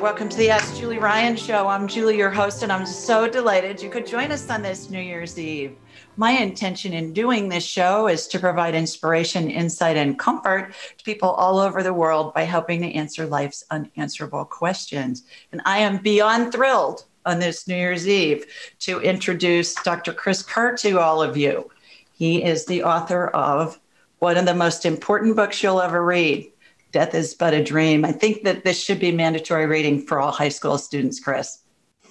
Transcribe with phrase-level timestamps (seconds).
[0.00, 1.66] Welcome to the Ask Julie Ryan show.
[1.66, 5.00] I'm Julie, your host, and I'm so delighted you could join us on this New
[5.00, 5.76] Year's Eve.
[6.16, 11.30] My intention in doing this show is to provide inspiration, insight, and comfort to people
[11.30, 15.24] all over the world by helping to answer life's unanswerable questions.
[15.50, 18.46] And I am beyond thrilled on this New Year's Eve
[18.80, 20.12] to introduce Dr.
[20.12, 21.68] Chris Kerr to all of you.
[22.12, 23.80] He is the author of
[24.20, 26.52] one of the most important books you'll ever read
[26.92, 28.04] Death is But a Dream.
[28.04, 31.62] I think that this should be mandatory reading for all high school students, Chris.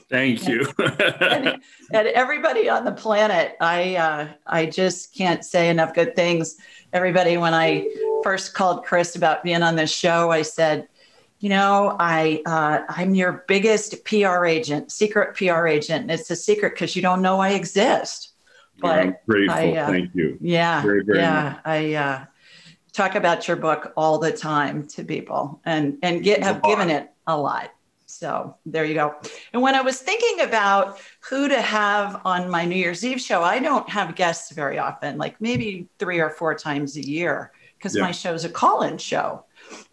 [0.10, 0.66] Thank you.
[0.80, 1.62] and,
[1.94, 6.58] and, everybody on the planet, I uh, I just can't say enough good things.
[6.94, 7.90] Everybody, when I
[8.24, 10.88] first called Chris about being on this show, I said,
[11.40, 16.38] you know, I uh, I'm your biggest PR agent, secret PR agent, and it's a
[16.38, 18.34] secret because you don't know I exist.
[18.80, 19.58] But I'm grateful.
[19.58, 20.38] I, uh, Thank you.
[20.40, 21.44] Yeah, very, very yeah.
[21.44, 21.62] Much.
[21.66, 22.26] I uh,
[22.98, 27.12] talk about your book all the time to people and and get have given it
[27.28, 27.72] a lot
[28.08, 29.14] so there you go
[29.54, 31.00] and when i was thinking about
[31.30, 35.16] who to have on my new year's eve show i don't have guests very often
[35.20, 38.02] like maybe three or four times a year because yeah.
[38.02, 39.46] my show's a call-in show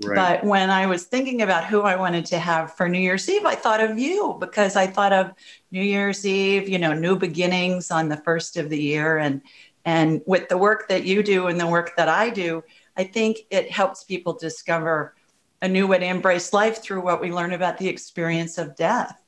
[0.03, 0.41] right.
[0.41, 3.45] but when i was thinking about who i wanted to have for new year's eve
[3.45, 5.31] i thought of you because i thought of
[5.73, 9.43] new year's eve you know new beginnings on the first of the year and
[9.85, 12.63] and with the work that you do and the work that i do
[12.97, 15.15] I think it helps people discover
[15.63, 19.21] a new way to embrace life through what we learn about the experience of death.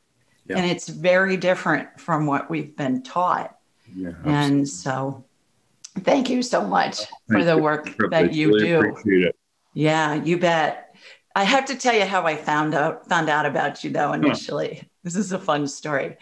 [0.48, 0.58] Yeah.
[0.58, 3.56] And it's very different from what we've been taught.
[3.94, 5.24] Yeah, and so
[6.00, 7.00] thank you so much
[7.30, 9.30] for the work that you really do.
[9.74, 10.94] Yeah, you bet.
[11.34, 14.76] I have to tell you how I found out found out about you though initially.
[14.76, 14.88] Huh.
[15.04, 16.16] This is a fun story.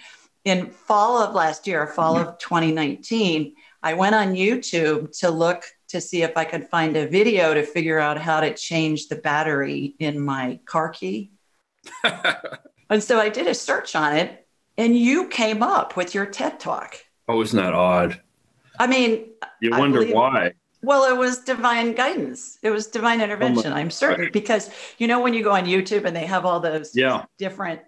[0.45, 6.01] In fall of last year, fall of 2019, I went on YouTube to look to
[6.01, 9.95] see if I could find a video to figure out how to change the battery
[9.99, 11.33] in my car key.
[12.91, 14.47] and so I did a search on it,
[14.77, 16.97] and you came up with your TED talk.
[17.29, 18.21] Oh, isn't that odd?
[18.79, 19.27] I mean,
[19.61, 20.53] you wonder believe, why.
[20.83, 22.59] Well, it was divine guidance.
[22.63, 23.73] It was divine oh, intervention.
[23.73, 26.61] Oh I'm certain because you know when you go on YouTube and they have all
[26.61, 27.25] those yeah.
[27.39, 27.81] different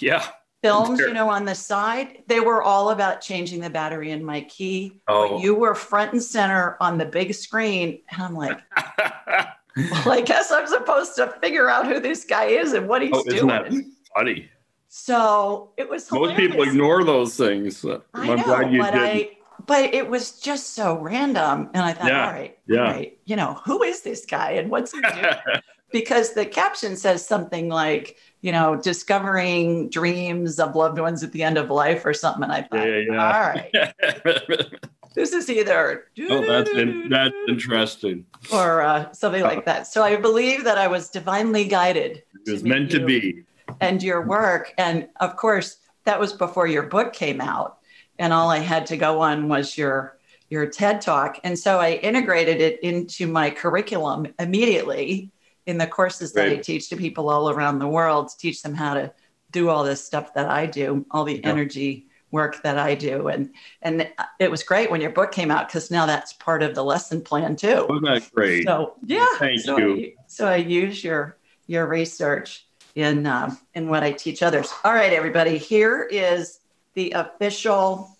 [0.00, 0.26] yeah
[0.66, 4.42] films, you know, on the side, they were all about changing the battery in my
[4.42, 5.00] key.
[5.08, 5.30] Oh.
[5.30, 8.00] But you were front and center on the big screen.
[8.10, 8.58] And I'm like,
[9.76, 13.12] well, I guess I'm supposed to figure out who this guy is and what he's
[13.14, 13.48] oh, isn't doing.
[13.48, 14.50] That funny.
[14.88, 16.38] So it was hilarious.
[16.38, 17.84] most people ignore those things.
[17.84, 19.02] I I'm know, glad you but did.
[19.02, 19.30] I,
[19.66, 21.70] but it was just so random.
[21.74, 22.26] And I thought, yeah.
[22.26, 22.78] all right, yeah.
[22.78, 25.34] all right, you know, who is this guy and what's he doing?
[25.92, 31.42] because the caption says something like, you know, discovering dreams of loved ones at the
[31.42, 32.44] end of life or something.
[32.44, 33.34] And I thought, yeah, yeah.
[33.34, 34.72] all right,
[35.16, 39.88] this is either oh, that's in, that's interesting or uh, something like that.
[39.88, 42.22] So I believe that I was divinely guided.
[42.46, 43.42] It was to meant to be.
[43.80, 47.78] And your work, and of course, that was before your book came out,
[48.20, 50.18] and all I had to go on was your
[50.50, 55.32] your TED talk, and so I integrated it into my curriculum immediately
[55.66, 58.74] in the courses that I teach to people all around the world to teach them
[58.74, 59.12] how to
[59.50, 61.50] do all this stuff that I do, all the Yeah.
[61.50, 63.28] energy work that I do.
[63.28, 64.08] And and
[64.38, 67.20] it was great when your book came out because now that's part of the lesson
[67.20, 67.86] plan too.
[67.88, 68.64] Wasn't that great?
[68.64, 69.94] So yeah, Thank so you.
[69.96, 74.72] I, so I use your your research in um, in what I teach others.
[74.84, 76.60] All right, everybody, here is
[76.94, 78.16] the official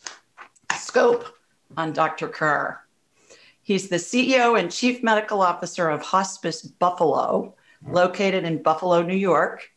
[0.78, 1.26] scope
[1.76, 2.28] on Dr.
[2.28, 2.81] Kerr.
[3.67, 9.69] He's the CEO and Chief Medical Officer of Hospice Buffalo, located in Buffalo, New York.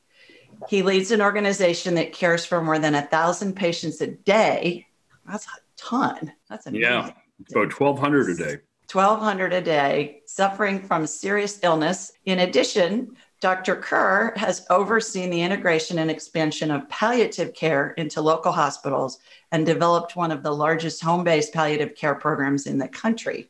[0.67, 4.85] He leads an organization that cares for more than a thousand patients a day.
[5.27, 6.31] That's a ton.
[6.51, 6.83] That's amazing.
[6.83, 7.09] Yeah.
[7.49, 8.57] About 1,200 a day.
[8.93, 12.11] 1200 a day, suffering from serious illness.
[12.25, 13.75] In addition, Dr.
[13.75, 19.17] Kerr has overseen the integration and expansion of palliative care into local hospitals
[19.51, 23.49] and developed one of the largest home based palliative care programs in the country.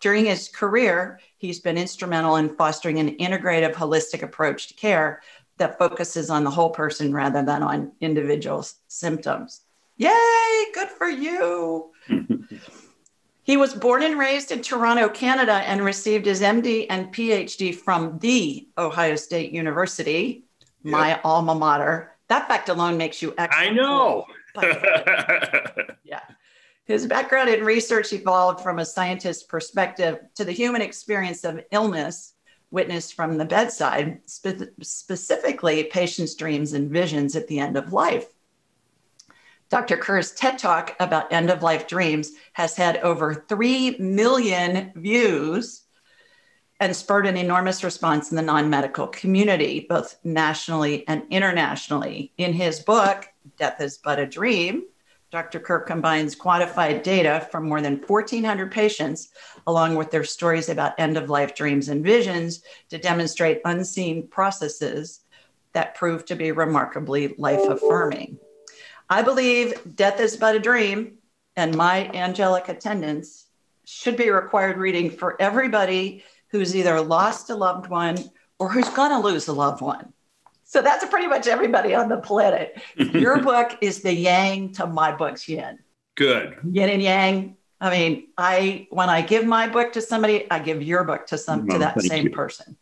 [0.00, 5.22] During his career, he's been instrumental in fostering an integrative, holistic approach to care
[5.58, 9.60] that focuses on the whole person rather than on individual symptoms.
[9.98, 11.92] Yay, good for you.
[13.42, 18.16] He was born and raised in Toronto, Canada, and received his MD and PhD from
[18.20, 20.44] the Ohio State University,
[20.84, 22.12] my alma mater.
[22.28, 24.26] That fact alone makes you I know.
[24.54, 26.20] But- yeah.
[26.90, 32.34] His background in research evolved from a scientist's perspective to the human experience of illness
[32.72, 38.26] witnessed from the bedside, spe- specifically patients' dreams and visions at the end of life.
[39.68, 39.98] Dr.
[39.98, 45.84] Kerr's TED Talk about end of life dreams has had over 3 million views
[46.80, 52.32] and spurred an enormous response in the non medical community, both nationally and internationally.
[52.36, 54.86] In his book, Death is But a Dream,
[55.30, 55.60] Dr.
[55.60, 59.28] Kerr combines quantified data from more than 1,400 patients,
[59.66, 65.20] along with their stories about end of life dreams and visions, to demonstrate unseen processes
[65.72, 68.38] that prove to be remarkably life affirming.
[69.08, 71.18] I believe Death is But a Dream
[71.54, 73.46] and My Angelic Attendants
[73.84, 78.18] should be required reading for everybody who's either lost a loved one
[78.58, 80.12] or who's going to lose a loved one.
[80.70, 82.80] So that's pretty much everybody on the planet.
[82.96, 85.80] Your book is the yang to my book's yin.
[86.14, 86.58] Good.
[86.70, 87.56] Yin and yang.
[87.80, 91.38] I mean, I when I give my book to somebody, I give your book to
[91.38, 92.30] some to Oh, that same you.
[92.30, 92.76] person.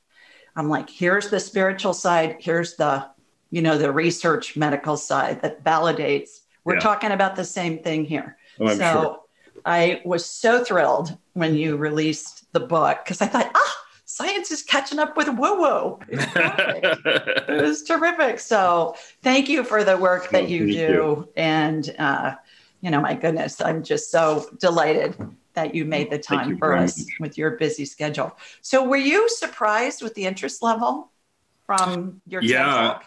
[0.55, 3.07] I'm like, here's the spiritual side, here's the,
[3.51, 6.41] you know, the research medical side that validates.
[6.65, 6.81] We're Yeah.
[6.81, 8.37] talking about the same thing here.
[8.61, 9.19] Oh, so sure.
[9.65, 13.78] I was so thrilled when you released the book because I thought, ah,
[14.19, 15.99] science is catching up with woo woo.
[16.09, 18.41] it was terrific.
[18.41, 20.79] So thank you for the work that you thank do.
[20.79, 21.29] you.
[21.37, 22.35] And, uh,
[22.81, 25.17] you know, my goodness, I'm just so delighted
[25.55, 27.21] that you made the time for us much.
[27.21, 28.37] with your busy schedule.
[28.61, 31.13] So were you surprised with the interest level
[31.67, 32.65] from your TED Yeah.
[32.65, 33.05] Talk?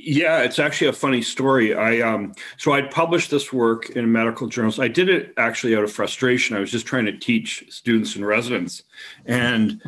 [0.00, 1.74] Yeah, it's actually a funny story.
[1.74, 4.78] I um so I'd published this work in medical journals.
[4.78, 6.56] I did it actually out of frustration.
[6.56, 8.84] I was just trying to teach students and residents.
[9.26, 9.82] And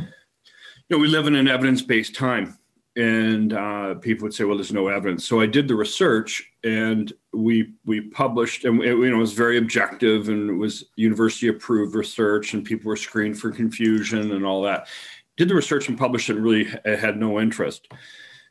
[0.91, 2.59] you know, we live in an evidence-based time.
[2.97, 5.25] And uh, people would say, well, there's no evidence.
[5.25, 9.33] So I did the research and we we published and it, you know, it was
[9.33, 14.45] very objective and it was university approved research and people were screened for confusion and
[14.45, 14.89] all that.
[15.37, 17.87] Did the research and published it and really had no interest.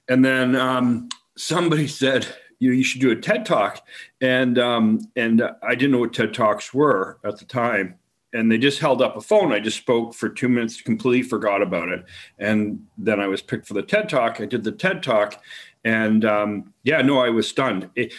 [0.07, 2.25] And then um, somebody said,
[2.59, 3.85] you you should do a TED talk,
[4.19, 7.98] and um, and I didn't know what TED talks were at the time,
[8.33, 9.51] and they just held up a phone.
[9.51, 12.05] I just spoke for two minutes, completely forgot about it,
[12.37, 14.39] and then I was picked for the TED talk.
[14.39, 15.41] I did the TED talk,
[15.83, 17.89] and um, yeah, no, I was stunned.
[17.95, 18.13] It,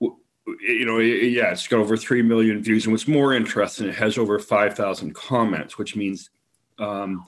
[0.00, 3.94] you know, it- yeah, it's got over three million views, and what's more interesting, it
[3.96, 6.30] has over five thousand comments, which means.
[6.78, 7.26] Um,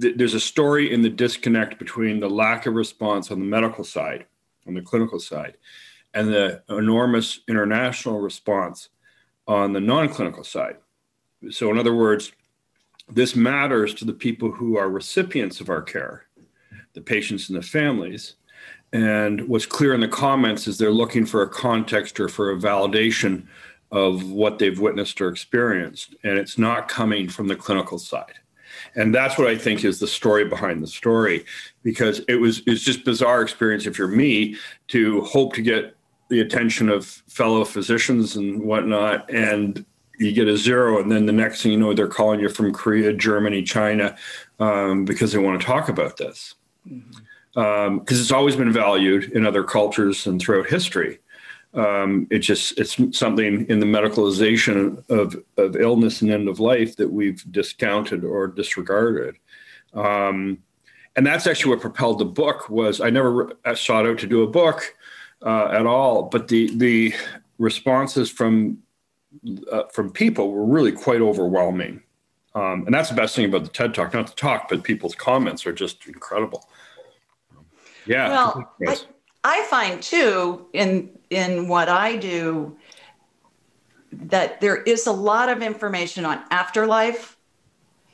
[0.00, 3.84] th- there's a story in the disconnect between the lack of response on the medical
[3.84, 4.26] side,
[4.66, 5.56] on the clinical side,
[6.14, 8.88] and the enormous international response
[9.46, 10.76] on the non clinical side.
[11.50, 12.32] So, in other words,
[13.08, 16.26] this matters to the people who are recipients of our care,
[16.94, 18.34] the patients and the families.
[18.92, 22.56] And what's clear in the comments is they're looking for a context or for a
[22.56, 23.46] validation
[23.92, 26.14] of what they've witnessed or experienced.
[26.24, 28.34] And it's not coming from the clinical side
[28.94, 31.44] and that's what I think is the story behind the story,
[31.82, 34.56] because it was it's just bizarre experience if you're me
[34.88, 35.96] to hope to get
[36.28, 39.84] the attention of fellow physicians and whatnot, and
[40.18, 42.72] you get a zero, and then the next thing you know, they're calling you from
[42.72, 44.16] Korea, Germany, China,
[44.58, 46.54] um, because they want to talk about this,
[47.54, 51.18] because it's always been valued in other cultures and throughout history.
[51.74, 56.96] Um, it just it's something in the medicalization of, of illness and end of life
[56.96, 59.36] that we've discounted or disregarded.
[59.92, 60.58] Um,
[61.16, 64.46] and that's actually what propelled the book was I never sought out to do a
[64.46, 64.94] book
[65.42, 67.14] uh, at all, but the the
[67.58, 68.78] responses from
[69.70, 72.02] uh, from people were really quite overwhelming.
[72.54, 75.14] Um, and that's the best thing about the TED Talk, not the talk, but people's
[75.14, 76.66] comments are just incredible.
[78.06, 78.30] Yeah.
[78.30, 78.96] Well, I,
[79.44, 82.76] I find too in in what I do
[84.12, 87.36] that there is a lot of information on afterlife.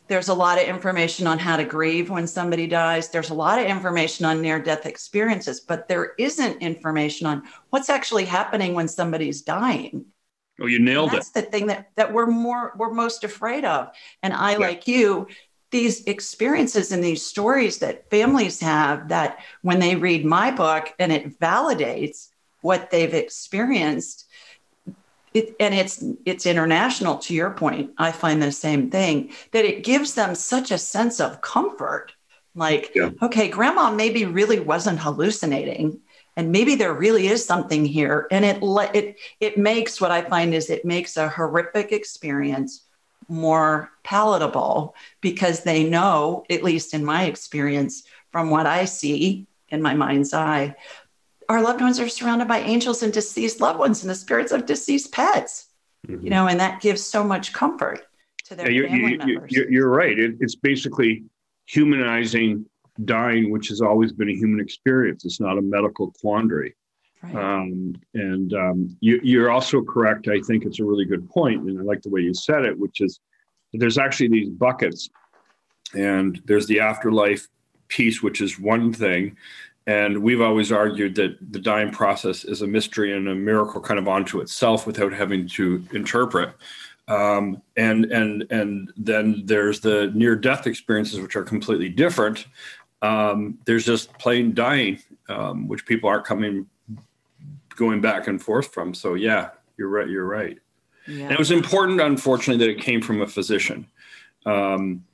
[0.08, 3.08] There's a lot of information on how to grieve when somebody dies.
[3.08, 7.88] There's a lot of information on near death experiences, but there isn't information on what's
[7.88, 10.04] actually happening when somebody's dying.
[10.60, 11.34] Oh, you nailed that's it.
[11.34, 13.90] That's the thing that, that we're more we're most afraid of.
[14.22, 14.58] And I, yeah.
[14.58, 15.28] like you,
[15.72, 21.10] these experiences and these stories that families have that when they read my book and
[21.10, 22.28] it validates
[22.60, 24.26] what they've experienced
[25.34, 29.82] it, and it's it's international to your point i find the same thing that it
[29.82, 32.12] gives them such a sense of comfort
[32.54, 33.08] like yeah.
[33.22, 35.98] okay grandma maybe really wasn't hallucinating
[36.36, 38.58] and maybe there really is something here and it
[38.94, 42.86] it it makes what i find is it makes a horrific experience
[43.28, 49.82] more palatable because they know, at least in my experience, from what I see in
[49.82, 50.76] my mind's eye,
[51.48, 54.66] our loved ones are surrounded by angels and deceased loved ones and the spirits of
[54.66, 55.68] deceased pets.
[56.06, 56.24] Mm-hmm.
[56.24, 58.00] You know, and that gives so much comfort
[58.44, 59.52] to their yeah, you're, family you, members.
[59.52, 60.18] You're, you're right.
[60.18, 61.24] It, it's basically
[61.66, 62.66] humanizing
[63.04, 65.24] dying, which has always been a human experience.
[65.24, 66.74] It's not a medical quandary.
[67.22, 67.34] Right.
[67.36, 70.28] Um, and um, you, are also correct.
[70.28, 72.78] I think it's a really good point, and I like the way you said it,
[72.78, 73.20] which is
[73.72, 75.08] there's actually these buckets,
[75.94, 77.46] and there's the afterlife
[77.88, 79.36] piece, which is one thing,
[79.86, 83.98] and we've always argued that the dying process is a mystery and a miracle kind
[83.98, 86.54] of onto itself without having to interpret.
[87.08, 92.46] Um, and and and then there's the near death experiences, which are completely different.
[93.02, 96.66] Um, there's just plain dying, um, which people aren't coming
[97.76, 98.94] going back and forth from.
[98.94, 100.08] So yeah, you're right.
[100.08, 100.58] You're right.
[101.08, 101.24] Yeah.
[101.24, 103.86] And it was important, unfortunately, that it came from a physician,
[104.46, 105.04] um,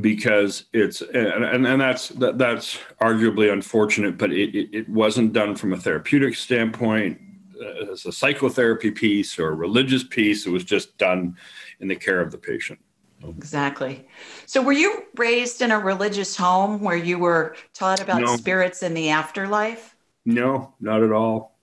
[0.00, 5.32] because it's and, and, and that's that, that's arguably unfortunate, but it, it, it wasn't
[5.32, 7.18] done from a therapeutic standpoint
[7.58, 10.46] uh, as a psychotherapy piece or a religious piece.
[10.46, 11.36] It was just done
[11.80, 12.80] in the care of the patient.
[13.28, 14.06] Exactly.
[14.46, 18.36] So, were you raised in a religious home where you were taught about no.
[18.36, 19.96] spirits in the afterlife?
[20.24, 21.56] No, not at all.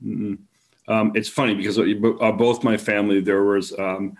[0.87, 4.17] Um, it's funny because uh, both my family there was um,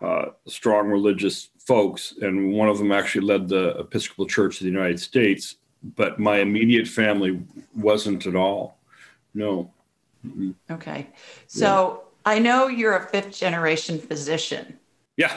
[0.00, 4.70] uh, strong religious folks, and one of them actually led the Episcopal Church of the
[4.70, 5.56] United States.
[5.96, 7.42] But my immediate family
[7.76, 8.78] wasn't at all.
[9.34, 9.70] No.
[10.26, 11.08] mm Okay,
[11.46, 12.32] so yeah.
[12.32, 14.78] I know you're a fifth generation physician.
[15.16, 15.36] Yeah.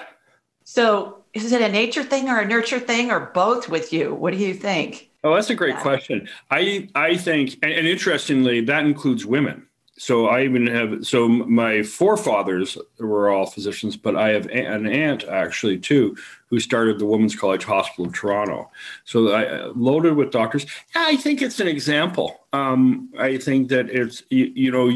[0.69, 4.13] So is it a nature thing or a nurture thing or both with you?
[4.13, 5.09] What do you think?
[5.24, 5.81] Oh, that's a great yeah.
[5.81, 6.27] question.
[6.51, 9.65] I I think, and, and, interestingly, that includes women.
[9.97, 15.24] So I even have so my forefathers were all physicians, but I have an aunt
[15.24, 16.17] actually too
[16.50, 18.69] who started the Women's College Hospital of Toronto.
[19.05, 20.65] So I loaded with doctors.
[20.93, 22.41] Yeah, I think it's an example.
[22.51, 24.89] Um, I think that it's you, you, know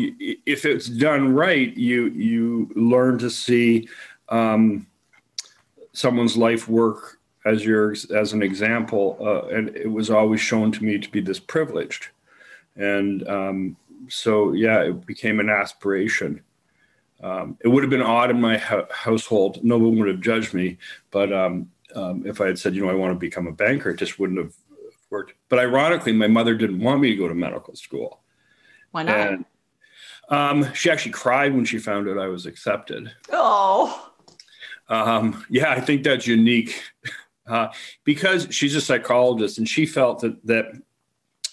[0.45, 3.87] if it's done right, you you learn to see
[4.27, 4.85] um,
[5.93, 10.83] someone's life work as your as an example, uh, and it was always shown to
[10.83, 12.09] me to be this privileged,
[12.75, 13.77] and um,
[14.09, 16.41] so yeah, it became an aspiration.
[17.23, 20.53] Um, it would have been odd in my ho- household; no one would have judged
[20.53, 20.77] me.
[21.09, 23.89] But um, um, if I had said, you know, I want to become a banker,
[23.89, 24.53] it just wouldn't have
[25.09, 25.33] worked.
[25.49, 28.21] But ironically, my mother didn't want me to go to medical school.
[28.91, 29.15] Why not?
[29.17, 29.45] And,
[30.29, 33.11] um, she actually cried when she found out I was accepted.
[33.31, 34.10] Oh.
[34.91, 36.83] Um, yeah, I think that's unique
[37.47, 37.69] uh,
[38.03, 40.65] because she's a psychologist and she felt that that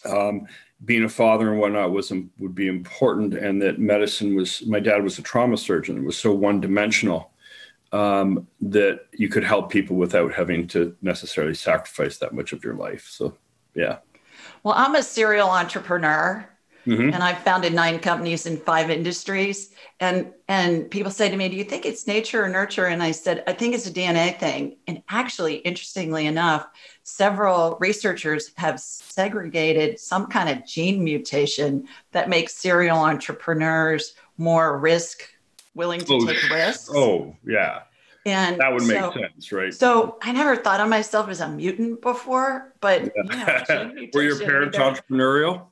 [0.04, 0.46] um,
[0.84, 4.66] being a father and whatnot was would be important, and that medicine was.
[4.66, 7.32] My dad was a trauma surgeon; it was so one dimensional
[7.92, 12.74] um, that you could help people without having to necessarily sacrifice that much of your
[12.74, 13.06] life.
[13.08, 13.36] So,
[13.74, 13.98] yeah.
[14.62, 16.48] Well, I'm a serial entrepreneur.
[16.88, 17.12] Mm-hmm.
[17.12, 19.70] And I've founded nine companies in five industries.
[20.00, 22.86] And and people say to me, Do you think it's nature or nurture?
[22.86, 24.76] And I said, I think it's a DNA thing.
[24.86, 26.66] And actually, interestingly enough,
[27.02, 35.28] several researchers have segregated some kind of gene mutation that makes serial entrepreneurs more risk
[35.74, 36.90] willing to oh, take risks.
[36.94, 37.80] Oh, yeah.
[38.24, 39.74] And that would make so, sense, right?
[39.74, 43.64] So I never thought of myself as a mutant before, but yeah.
[43.68, 45.66] you know, were your parents entrepreneurial?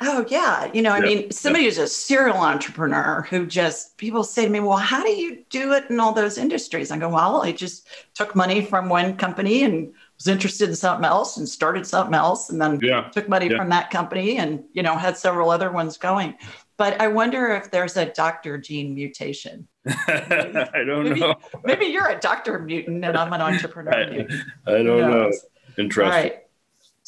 [0.00, 4.44] Oh yeah, you know, I mean, somebody who's a serial entrepreneur who just people say
[4.44, 7.42] to me, "Well, how do you do it in all those industries?" I go, "Well,
[7.42, 11.86] I just took money from one company and was interested in something else and started
[11.86, 13.08] something else and then yeah.
[13.12, 16.34] took money from that company and you know had several other ones going
[16.76, 22.08] but i wonder if there's a dr gene mutation i don't maybe, know maybe you're
[22.08, 24.26] a doctor mutant and i'm an entrepreneur I.
[24.66, 25.32] I don't know
[25.78, 26.42] interesting All right.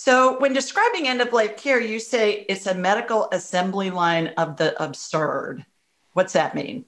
[0.00, 4.56] So when describing end of life care you say it's a medical assembly line of
[4.56, 5.64] the absurd
[6.14, 6.84] what's that mean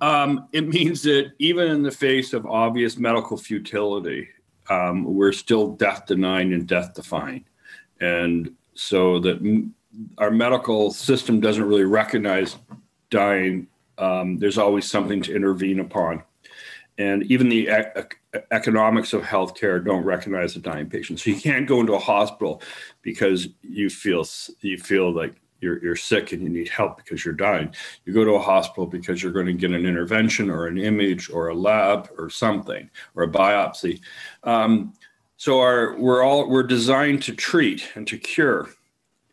[0.00, 4.28] um, it means that even in the face of obvious medical futility
[4.70, 7.44] um, we're still death denying and death defying.
[8.00, 9.74] And so that m-
[10.18, 12.56] our medical system doesn't really recognize
[13.10, 13.68] dying.
[13.98, 16.22] Um, there's always something to intervene upon.
[16.96, 17.68] And even the
[18.50, 21.20] economics of healthcare don't recognize a dying patient.
[21.20, 22.62] So you can't go into a hospital
[23.02, 24.24] because you feel
[24.60, 27.74] you feel like you're, you're sick and you need help because you're dying.
[28.04, 31.30] You go to a hospital because you're going to get an intervention or an image
[31.30, 34.00] or a lab or something or a biopsy.
[34.44, 34.92] Um,
[35.36, 38.70] so our we're all we're designed to treat and to cure,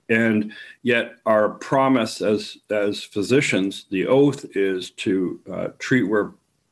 [0.10, 0.52] and
[0.82, 6.32] yet our promise as as physicians, the oath is to uh, treat where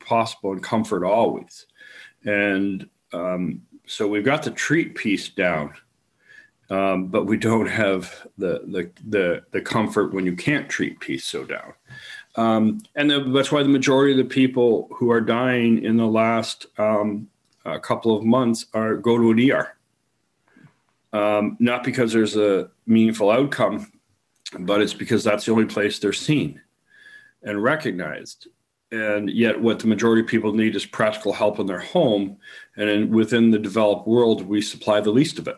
[0.10, 1.68] possible and comfort always.
[2.26, 5.74] And um, so we've got the treat piece down
[6.70, 11.26] um, but we don't have the, the, the the comfort when you can't treat peace
[11.26, 11.74] so down.
[12.36, 16.08] Um, and the, that's why the majority of the people who are dying in the
[16.08, 17.28] last um,
[17.82, 19.76] couple of months are go to an ER.
[21.12, 23.92] Um, not because there's a meaningful outcome,
[24.60, 26.62] but it's because that's the only place they're seen
[27.42, 28.48] and recognized.
[28.92, 32.38] And yet, what the majority of people need is practical help in their home.
[32.76, 35.58] And in, within the developed world, we supply the least of it.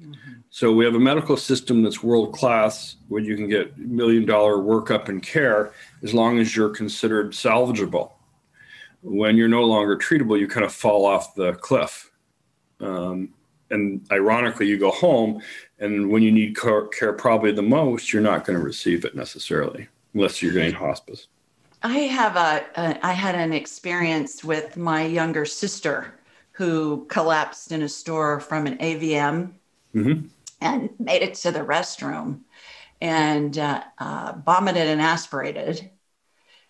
[0.00, 0.32] Mm-hmm.
[0.50, 4.56] So we have a medical system that's world class where you can get million dollar
[4.56, 5.72] workup and care
[6.02, 8.12] as long as you're considered salvageable.
[9.02, 12.10] When you're no longer treatable, you kind of fall off the cliff.
[12.80, 13.30] Um,
[13.70, 15.40] and ironically, you go home,
[15.78, 19.88] and when you need care probably the most, you're not going to receive it necessarily
[20.14, 21.28] unless you're getting hospice.
[21.82, 26.14] I have a, a I had an experience with my younger sister
[26.52, 29.52] who collapsed in a store from an AVM
[29.94, 30.26] mm-hmm.
[30.60, 32.40] and made it to the restroom
[33.00, 35.90] and uh, uh, vomited and aspirated.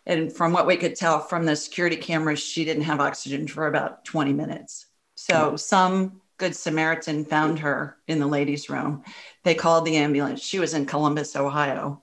[0.06, 3.66] And from what we could tell from the security cameras, she didn't have oxygen for
[3.66, 4.86] about 20 minutes.
[5.16, 5.56] So mm-hmm.
[5.56, 9.02] some good Samaritan found her in the ladies' room.
[9.42, 10.40] They called the ambulance.
[10.40, 12.02] She was in Columbus, Ohio.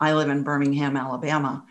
[0.00, 1.64] I live in Birmingham, Alabama.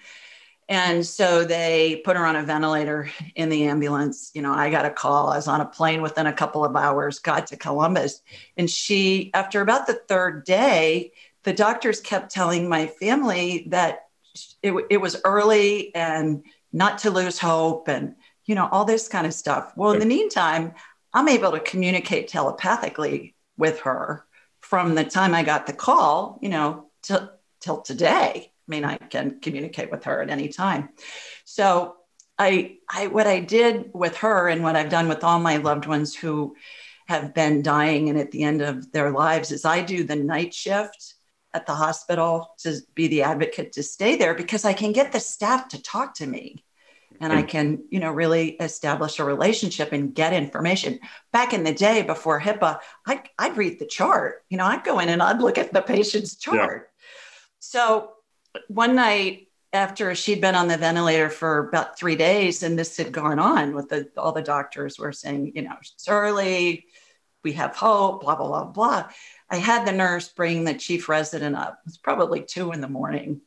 [0.70, 4.32] And so they put her on a ventilator in the ambulance.
[4.34, 5.30] You know, I got a call.
[5.30, 8.22] I was on a plane within a couple of hours, got to Columbus.
[8.58, 14.08] And she, after about the third day, the doctors kept telling my family that
[14.62, 19.26] it, it was early and not to lose hope and, you know, all this kind
[19.26, 19.72] of stuff.
[19.78, 20.74] Well, in the meantime,
[21.14, 24.26] I'm able to communicate telepathically with her
[24.60, 28.52] from the time I got the call, you know, till, till today.
[28.68, 30.90] I mean, I can communicate with her at any time.
[31.46, 31.96] So
[32.38, 35.86] I, I, what I did with her and what I've done with all my loved
[35.86, 36.56] ones who
[37.08, 40.54] have been dying and at the end of their lives is I do the night
[40.54, 41.16] shift
[41.54, 45.20] at the hospital to be the advocate to stay there because I can get the
[45.20, 46.64] staff to talk to me
[47.20, 47.48] and I mm.
[47.48, 51.00] can, you know, really establish a relationship and get information.
[51.32, 54.44] Back in the day before HIPAA, I'd, I'd read the chart.
[54.50, 56.90] You know, I'd go in and I'd look at the patient's chart.
[56.92, 57.06] Yeah.
[57.60, 58.12] So
[58.68, 63.12] one night after she'd been on the ventilator for about three days and this had
[63.12, 66.86] gone on with the, all the doctors were saying you know it's early
[67.44, 69.10] we have hope blah blah blah blah.
[69.50, 71.80] I had the nurse bring the chief resident up.
[71.86, 73.42] It's probably two in the morning.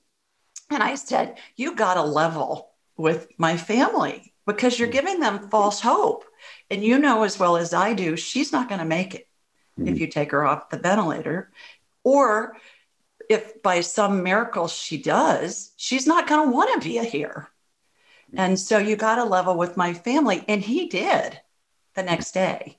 [0.70, 5.80] And i said you got to level with my family because you're giving them false
[5.80, 6.24] hope.
[6.70, 9.28] And you know as well as i do she's not going to make it
[9.78, 9.88] mm-hmm.
[9.88, 11.50] if you take her off the ventilator.
[12.04, 12.56] Or
[13.30, 17.48] if by some miracle she does, she's not going to want to be here.
[18.34, 20.44] And so you got to level with my family.
[20.48, 21.40] And he did
[21.94, 22.78] the next day.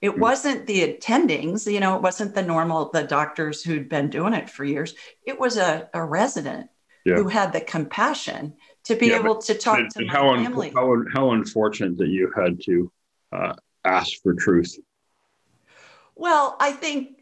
[0.00, 0.20] It hmm.
[0.20, 4.48] wasn't the attendings, you know, it wasn't the normal, the doctors who'd been doing it
[4.48, 4.94] for years.
[5.26, 6.70] It was a, a resident
[7.04, 7.16] yeah.
[7.16, 10.70] who had the compassion to be yeah, able to talk but, to my how family.
[10.72, 12.92] How, how unfortunate that you had to
[13.32, 14.78] uh, ask for truth.
[16.14, 17.19] Well, I think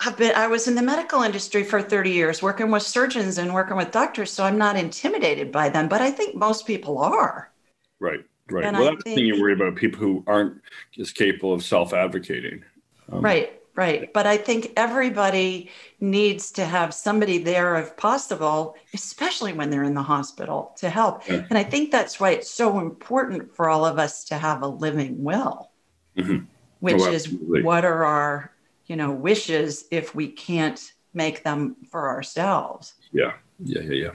[0.00, 3.52] I've been I was in the medical industry for 30 years working with surgeons and
[3.52, 7.50] working with doctors so I'm not intimidated by them but I think most people are.
[7.98, 8.24] Right.
[8.50, 8.64] Right.
[8.64, 10.60] And well I that's think, the thing you worry about people who aren't
[10.98, 12.64] as capable of self-advocating.
[13.12, 13.56] Um, right.
[13.76, 14.12] Right.
[14.12, 19.94] But I think everybody needs to have somebody there if possible, especially when they're in
[19.94, 21.26] the hospital to help.
[21.26, 21.46] Yeah.
[21.48, 24.66] And I think that's why it's so important for all of us to have a
[24.66, 25.70] living will.
[26.16, 26.44] Mm-hmm.
[26.80, 28.52] which oh, is what are our,
[28.90, 32.94] you know, wishes if we can't make them for ourselves.
[33.12, 34.10] Yeah, yeah, yeah, yeah,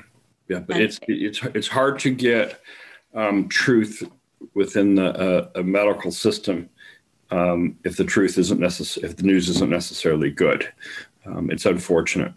[0.50, 0.60] yeah.
[0.60, 2.60] But and, it's it's it's hard to get
[3.14, 4.04] um, truth
[4.54, 6.70] within the uh, medical system
[7.32, 10.70] um, if the truth isn't necessary, if the news isn't necessarily good.
[11.26, 12.34] Um, it's unfortunate.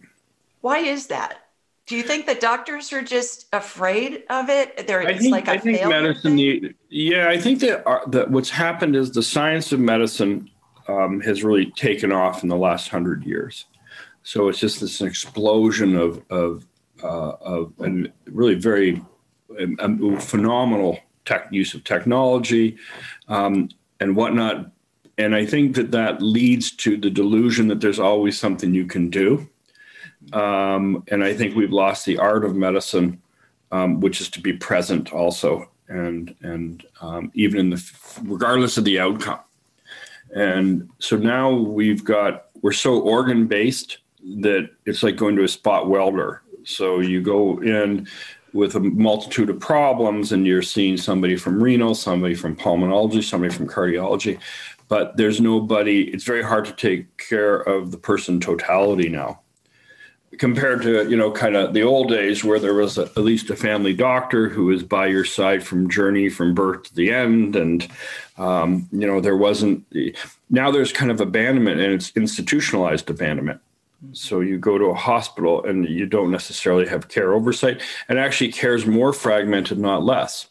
[0.61, 1.39] Why is that?
[1.87, 4.87] Do you think that doctors are just afraid of it?
[4.87, 6.37] They're I think, like I think medicine.
[6.37, 10.51] The, yeah, I think that, uh, that what's happened is the science of medicine
[10.89, 13.67] um, has really taken off in the last hundred years.
[14.23, 16.67] So it's just this explosion of of
[17.03, 19.01] uh, of and really very
[19.61, 22.77] um, um, phenomenal tech use of technology
[23.29, 23.69] um,
[24.01, 24.71] and whatnot.
[25.19, 29.11] And I think that that leads to the delusion that there's always something you can
[29.11, 29.49] do.
[30.33, 33.21] Um, and I think we've lost the art of medicine,
[33.73, 38.85] um, which is to be present also, and and um, even in the regardless of
[38.85, 39.41] the outcome.
[40.35, 43.99] And so now we've got we're so organ based
[44.41, 46.43] that it's like going to a spot welder.
[46.65, 48.07] So you go in
[48.53, 53.53] with a multitude of problems and you're seeing somebody from renal, somebody from pulmonology, somebody
[53.53, 54.41] from cardiology,
[54.89, 59.41] but there's nobody, it's very hard to take care of the person totality now
[60.39, 63.51] compared to you know kind of the old days where there was a, at least
[63.51, 67.57] a family doctor who was by your side from journey from birth to the end
[67.57, 67.89] and
[68.37, 69.87] um, you know there wasn't
[70.51, 73.61] now there's kind of abandonment and it's institutionalized abandonment.
[74.13, 77.83] So you go to a hospital and you don't necessarily have care oversight.
[78.09, 80.48] And actually care is more fragmented not less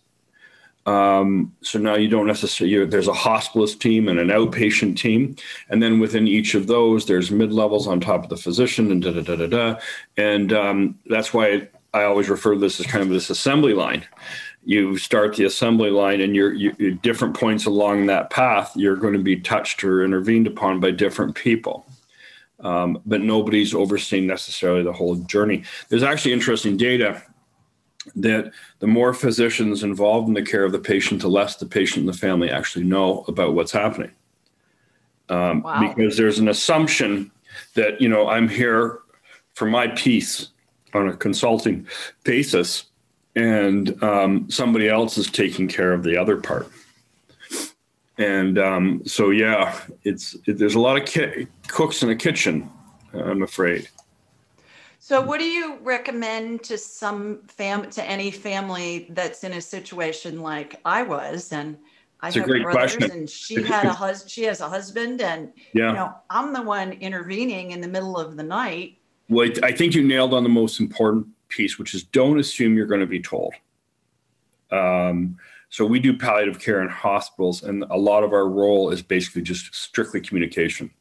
[0.87, 5.35] um, so now you don't necessarily, there's a hospice team and an outpatient team.
[5.69, 9.01] And then within each of those, there's mid levels on top of the physician and
[9.01, 9.79] da da da da da.
[10.15, 14.07] And um, that's why I always refer to this as kind of this assembly line.
[14.63, 16.71] You start the assembly line, and you're, you,
[17.01, 21.35] different points along that path, you're going to be touched or intervened upon by different
[21.35, 21.85] people.
[22.61, 25.63] Um, but nobody's overseeing necessarily the whole journey.
[25.89, 27.21] There's actually interesting data
[28.15, 32.05] that the more physicians involved in the care of the patient, the less the patient
[32.05, 34.11] and the family actually know about what's happening.
[35.29, 35.93] Um, wow.
[35.95, 37.31] Because there's an assumption
[37.73, 38.99] that, you know, I'm here
[39.53, 40.49] for my piece
[40.93, 41.87] on a consulting
[42.23, 42.85] basis,
[43.35, 46.71] and um, somebody else is taking care of the other part.
[48.17, 52.69] And um, so, yeah, it's it, there's a lot of ki- cooks in the kitchen.
[53.13, 53.89] I'm afraid.
[55.07, 60.41] So, what do you recommend to some fam to any family that's in a situation
[60.41, 61.77] like I was, and
[62.19, 63.11] I have brothers, question.
[63.11, 64.29] and she had a husband.
[64.29, 65.87] She has a husband, and yeah.
[65.87, 68.97] you know, I'm the one intervening in the middle of the night.
[69.29, 72.85] Well, I think you nailed on the most important piece, which is don't assume you're
[72.85, 73.53] going to be told.
[74.71, 75.37] Um,
[75.69, 79.43] so we do palliative care in hospitals, and a lot of our role is basically
[79.43, 80.91] just strictly communication.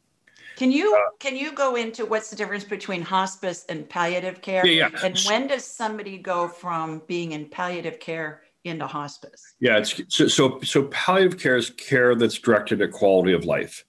[0.57, 4.65] Can you uh, can you go into what's the difference between hospice and palliative care?
[4.65, 5.05] Yeah, yeah.
[5.05, 9.53] And when does somebody go from being in palliative care into hospice?
[9.59, 13.85] Yeah, it's so so, so palliative care is care that's directed at quality of life.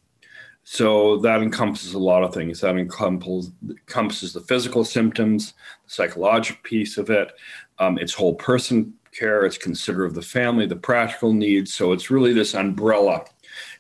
[0.63, 2.61] So that encompasses a lot of things.
[2.61, 5.55] That encompasses, encompasses the physical symptoms,
[5.87, 7.33] the psychological piece of it.
[7.79, 9.47] Um, it's whole person care.
[9.47, 11.73] It's consider of the family, the practical needs.
[11.73, 13.25] So it's really this umbrella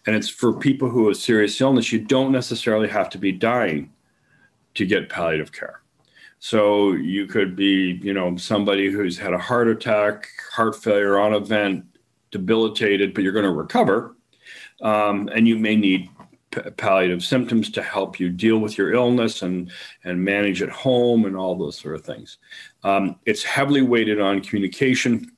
[0.08, 1.92] and it's for people who have serious illness.
[1.92, 3.92] You don't necessarily have to be dying
[4.72, 5.82] to get palliative care.
[6.38, 11.34] So you could be, you know, somebody who's had a heart attack, heart failure on
[11.34, 11.84] a vent,
[12.30, 14.16] debilitated, but you're going to recover.
[14.80, 16.08] Um, and you may need
[16.52, 19.70] p- palliative symptoms to help you deal with your illness and
[20.04, 22.38] and manage at home and all those sort of things.
[22.82, 25.32] Um, it's heavily weighted on communication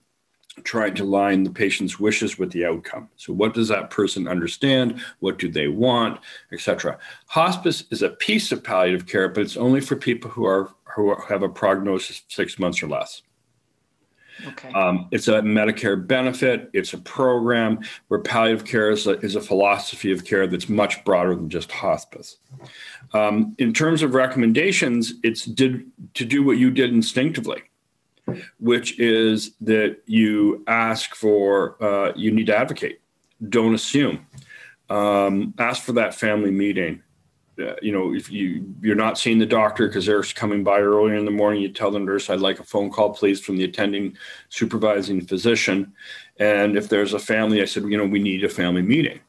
[0.64, 3.08] trying to line the patient's wishes with the outcome.
[3.16, 5.00] So, what does that person understand?
[5.20, 6.20] What do they want,
[6.52, 6.98] etc.
[7.26, 11.14] Hospice is a piece of palliative care, but it's only for people who are who
[11.28, 13.22] have a prognosis of six months or less.
[14.46, 14.72] Okay.
[14.72, 16.70] Um, it's a Medicare benefit.
[16.72, 21.04] It's a program where palliative care is a, is a philosophy of care that's much
[21.04, 22.38] broader than just hospice.
[23.12, 25.84] Um, in terms of recommendations, it's did
[26.14, 27.62] to do what you did instinctively
[28.58, 33.00] which is that you ask for, uh, you need to advocate.
[33.48, 34.26] Don't assume.
[34.88, 37.02] Um, ask for that family meeting.
[37.60, 41.14] Uh, you know, if you you're not seeing the doctor because they're coming by earlier
[41.14, 43.64] in the morning, you tell the nurse, "I'd like a phone call, please, from the
[43.64, 44.16] attending
[44.48, 45.92] supervising physician."
[46.38, 49.20] And if there's a family, I said, you know, we need a family meeting.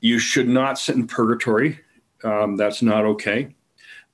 [0.00, 1.80] You should not sit in purgatory.
[2.22, 3.54] Um, that's not okay.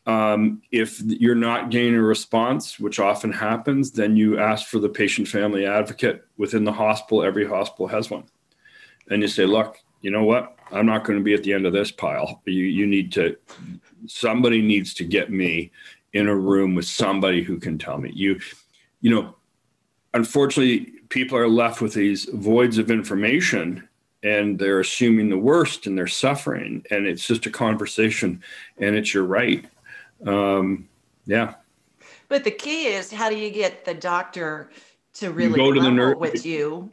[0.07, 4.89] Um, if you're not getting a response, which often happens, then you ask for the
[4.89, 7.25] patient family advocate within the hospital.
[7.25, 8.25] Every hospital has one.
[9.11, 10.57] And you say, look, you know what?
[10.71, 12.41] I'm not going to be at the end of this pile.
[12.45, 13.37] You, you need to,
[14.07, 15.73] somebody needs to get me
[16.13, 18.13] in a room with somebody who can tell me.
[18.15, 18.39] You,
[19.01, 19.35] you know,
[20.15, 23.89] unfortunately, people are left with these voids of information
[24.23, 28.43] and they're assuming the worst and they're suffering and it's just a conversation
[28.79, 29.67] and it's your right
[30.25, 30.89] um,
[31.27, 31.55] yeah.
[32.29, 34.71] But the key is how do you get the doctor
[35.15, 36.17] to really go to the nurse.
[36.19, 36.91] with you?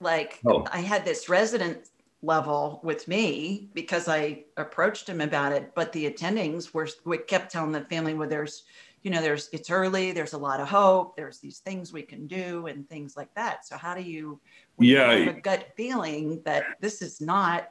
[0.00, 0.66] Like oh.
[0.70, 1.88] i had this resident
[2.20, 7.52] level with me because i approached him about it but the attendings were we kept
[7.52, 8.64] telling the family well there's
[9.04, 12.26] you know there's it's early there's a lot of hope there's these things we can
[12.26, 13.64] do and things like that.
[13.66, 14.40] So how do you
[14.78, 17.68] yeah you have a gut feeling that this is not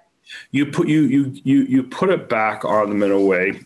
[0.51, 3.59] you put you you you you put it back on them in a way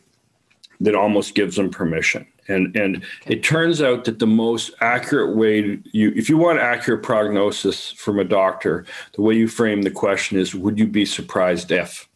[0.80, 5.80] that almost gives them permission and and it turns out that the most accurate way
[5.92, 10.40] you if you want accurate prognosis from a doctor the way you frame the question
[10.40, 12.08] is would you be surprised if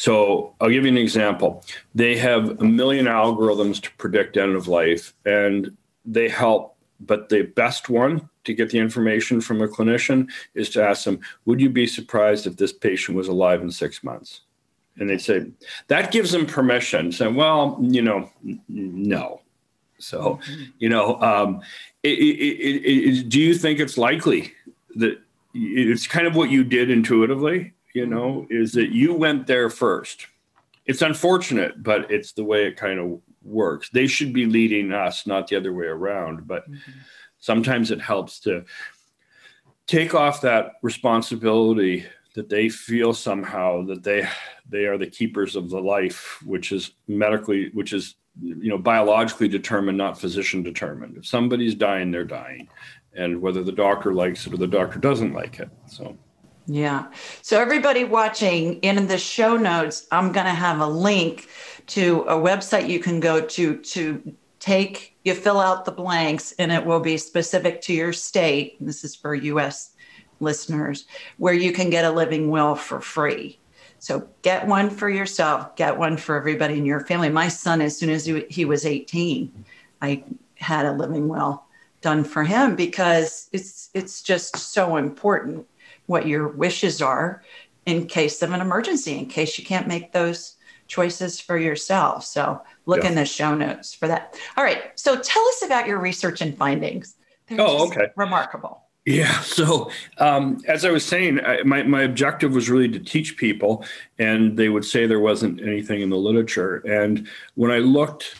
[0.00, 1.62] so I'll give you an example.
[1.94, 5.76] They have a million algorithms to predict end of life, and
[6.06, 6.76] they help.
[7.00, 11.20] But the best one to get the information from a clinician is to ask them,
[11.44, 14.40] "Would you be surprised if this patient was alive in six months?"
[15.00, 15.46] And they say
[15.88, 17.10] that gives them permission.
[17.10, 18.30] Say, "Well, you know,
[18.68, 19.40] no."
[19.98, 20.40] So,
[20.78, 21.60] you know, um,
[22.02, 24.54] it, it, it, do you think it's likely
[24.96, 25.18] that
[25.52, 27.74] it's kind of what you did intuitively?
[27.94, 30.26] you know, is that you went there first.
[30.86, 33.90] It's unfortunate, but it's the way it kind of works.
[33.90, 36.46] They should be leading us, not the other way around.
[36.46, 36.98] But mm-hmm.
[37.38, 38.64] sometimes it helps to
[39.86, 44.28] take off that responsibility that they feel somehow that they
[44.68, 49.48] they are the keepers of the life, which is medically, which is you know biologically
[49.48, 51.16] determined, not physician determined.
[51.16, 52.68] If somebody's dying, they're dying,
[53.14, 55.70] and whether the doctor likes it or the doctor doesn't like it.
[55.86, 56.16] So.
[56.66, 57.10] Yeah.
[57.42, 61.48] So, everybody watching in the show notes, I'm going to have a link
[61.88, 66.70] to a website you can go to to take, you fill out the blanks, and
[66.70, 68.76] it will be specific to your state.
[68.78, 69.89] This is for US
[70.40, 71.06] listeners,
[71.38, 73.58] where you can get a living will for free.
[73.98, 77.28] So, get one for yourself, get one for everybody in your family.
[77.28, 79.64] My son, as soon as he was 18,
[80.00, 80.24] I
[80.54, 81.64] had a living will
[82.00, 85.66] done for him because it's it's just so important
[86.06, 87.42] what your wishes are
[87.86, 92.24] in case of an emergency, in case you can't make those choices for yourself.
[92.24, 93.10] So look yeah.
[93.10, 94.36] in the show notes for that.
[94.56, 94.98] All right.
[94.98, 97.16] So tell us about your research and findings.
[97.46, 98.08] They're oh, okay.
[98.16, 98.82] Remarkable.
[99.06, 99.40] Yeah.
[99.40, 103.84] So, um, as I was saying, I, my, my objective was really to teach people,
[104.18, 106.76] and they would say there wasn't anything in the literature.
[106.86, 108.34] And when I looked,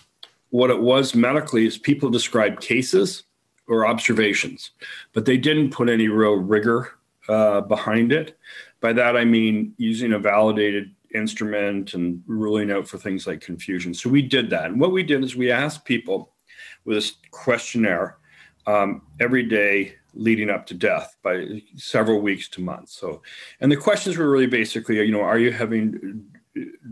[0.50, 3.22] what it was medically is people described cases
[3.68, 4.72] or observations,
[5.12, 6.92] but they didn't put any real rigor
[7.28, 8.36] uh, behind it.
[8.80, 13.94] By that, I mean using a validated instrument and ruling out for things like confusion.
[13.94, 14.66] So we did that.
[14.66, 16.32] And what we did is we asked people
[16.84, 18.18] with this questionnaire
[18.66, 22.92] um, every day leading up to death by several weeks to months.
[22.92, 23.22] So,
[23.60, 26.24] and the questions were really basically, you know, are you having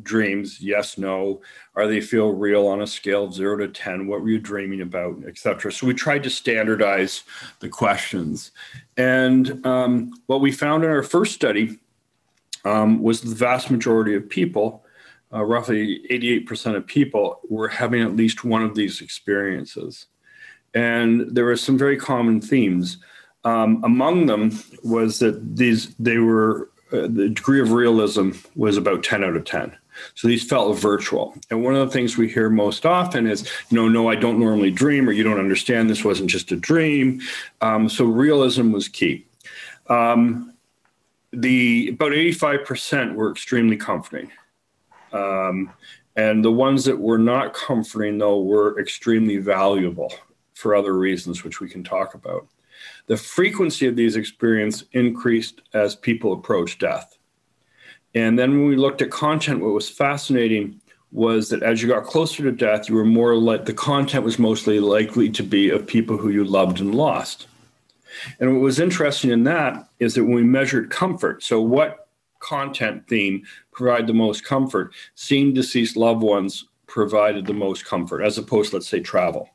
[0.02, 0.61] dreams?
[0.61, 1.40] Yes no.
[1.74, 4.83] Are they feel real on a scale of 0 to 10 what were you dreaming
[4.83, 7.24] about etc so we tried to standardize
[7.61, 8.52] the questions.
[8.96, 11.78] And um, what we found in our first study
[12.64, 14.85] um, was the vast majority of people
[15.33, 20.07] uh, roughly 88% of people were having at least one of these experiences
[20.79, 22.99] and there were some very common themes
[23.45, 29.03] um, among them was that these they were uh, the degree of realism was about
[29.03, 29.77] 10 out of 10.
[30.14, 31.37] So these felt virtual.
[31.51, 34.71] And one of the things we hear most often is, know, no, I don't normally
[34.71, 37.21] dream, or you don't understand, this wasn't just a dream.
[37.61, 39.27] Um, so realism was key.
[39.88, 40.55] Um,
[41.33, 44.31] the about 85% were extremely comforting.
[45.12, 45.71] Um,
[46.17, 50.12] and the ones that were not comforting, though, were extremely valuable
[50.59, 52.49] for other reasons, which we can talk about.
[53.07, 57.16] The frequency of these experiences increased as people approached death.
[58.14, 60.81] And then when we looked at content, what was fascinating
[61.12, 64.38] was that as you got closer to death, you were more like the content was
[64.38, 67.47] mostly likely to be of people who you loved and lost.
[68.40, 72.09] And what was interesting in that is that when we measured comfort, so what
[72.40, 78.38] content theme provided the most comfort, seeing deceased loved ones provided the most comfort, as
[78.38, 79.49] opposed to, let's say, travel.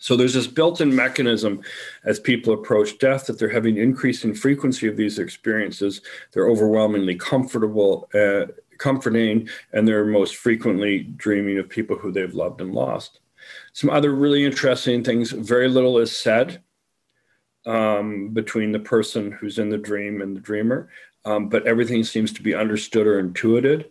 [0.00, 1.60] So there's this built-in mechanism
[2.04, 6.00] as people approach death that they're having increasing frequency of these experiences.
[6.32, 8.46] They're overwhelmingly comfortable, uh,
[8.78, 13.20] comforting, and they're most frequently dreaming of people who they've loved and lost.
[13.74, 15.32] Some other really interesting things.
[15.32, 16.62] Very little is said
[17.66, 20.88] um, between the person who's in the dream and the dreamer.
[21.24, 23.90] um, but everything seems to be understood or intuited.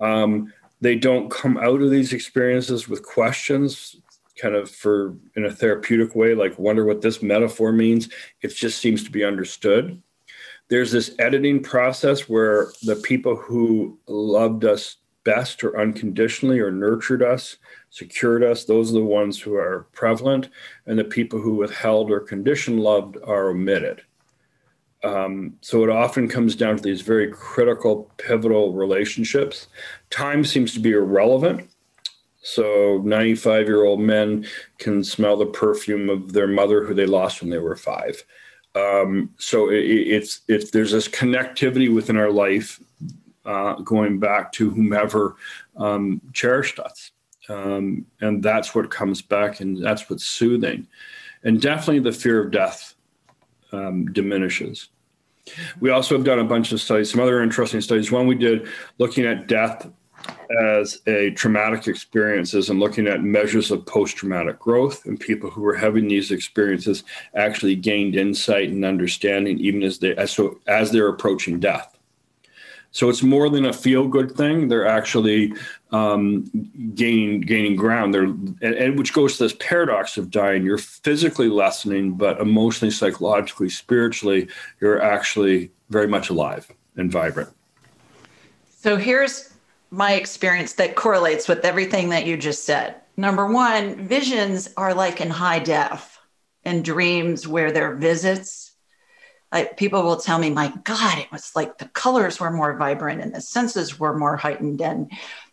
[0.00, 3.96] Um, they don't come out of these experiences with questions
[4.40, 8.08] kind of for in a therapeutic way like wonder what this metaphor means
[8.42, 10.00] it just seems to be understood
[10.68, 17.22] there's this editing process where the people who loved us best or unconditionally or nurtured
[17.22, 17.56] us
[17.90, 20.48] secured us those are the ones who are prevalent
[20.86, 24.02] and the people who withheld or conditioned loved are omitted
[25.06, 29.68] um, so it often comes down to these very critical, pivotal relationships.
[30.10, 31.70] Time seems to be irrelevant.
[32.46, 34.46] So 95 year old men
[34.78, 38.22] can smell the perfume of their mother who they lost when they were five.
[38.76, 42.78] Um, so it, it's there's this connectivity within our life
[43.44, 45.34] uh, going back to whomever
[45.76, 47.10] um, cherished us,
[47.48, 50.86] um, and that's what comes back, and that's what's soothing,
[51.42, 52.94] and definitely the fear of death
[53.72, 54.90] um, diminishes.
[55.80, 58.12] We also have done a bunch of studies, some other interesting studies.
[58.12, 59.88] One we did looking at death
[60.60, 65.74] as a traumatic experiences and looking at measures of post-traumatic growth and people who were
[65.74, 71.08] having these experiences actually gained insight and understanding even as they as so as they're
[71.08, 71.96] approaching death
[72.96, 74.68] so it's more than a feel good thing.
[74.68, 75.52] They're actually
[75.92, 76.50] um,
[76.94, 78.14] gaining gaining ground.
[78.14, 80.64] They're and, and, which goes to this paradox of dying.
[80.64, 84.48] You're physically lessening, but emotionally, psychologically, spiritually,
[84.80, 87.50] you're actually very much alive and vibrant.
[88.70, 89.52] So here's
[89.90, 92.96] my experience that correlates with everything that you just said.
[93.16, 96.20] Number one, visions are like in high def,
[96.64, 98.66] and dreams where they're visits
[99.52, 103.22] I, people will tell me, my God, it was like the colors were more vibrant
[103.22, 105.10] and the senses were more heightened and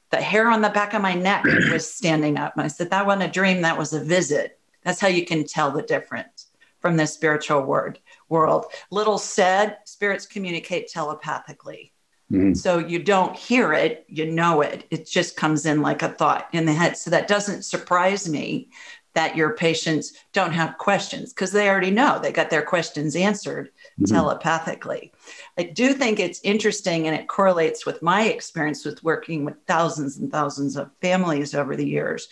[0.10, 2.54] the hair on the back of my neck was standing up.
[2.56, 4.60] And I said, that wasn't a dream, that was a visit.
[4.84, 6.48] That's how you can tell the difference
[6.82, 8.65] from the spiritual word world.
[8.91, 11.93] Little said, spirits communicate telepathically.
[12.32, 12.54] Mm-hmm.
[12.54, 14.86] So you don't hear it, you know it.
[14.90, 16.98] It just comes in like a thought in the head.
[16.98, 18.70] So that doesn't surprise me
[19.14, 23.68] that your patients don't have questions because they already know they got their questions answered
[24.00, 24.14] mm-hmm.
[24.14, 25.14] telepathically.
[25.58, 30.18] I do think it's interesting and it correlates with my experience with working with thousands
[30.18, 32.28] and thousands of families over the years.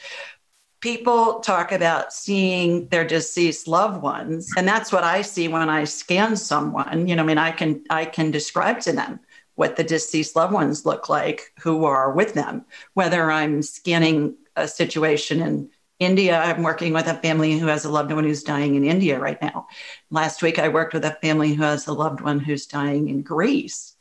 [0.80, 5.84] People talk about seeing their deceased loved ones, and that's what I see when I
[5.84, 7.08] scan someone.
[7.08, 9.20] You know, I mean, I can I can describe to them
[9.56, 14.68] what the deceased loved ones look like who are with them, whether I'm scanning a
[14.68, 18.74] situation in India, I'm working with a family who has a loved one who's dying
[18.74, 19.68] in India right now.
[20.10, 23.22] Last week, I worked with a family who has a loved one who's dying in
[23.22, 23.96] Greece.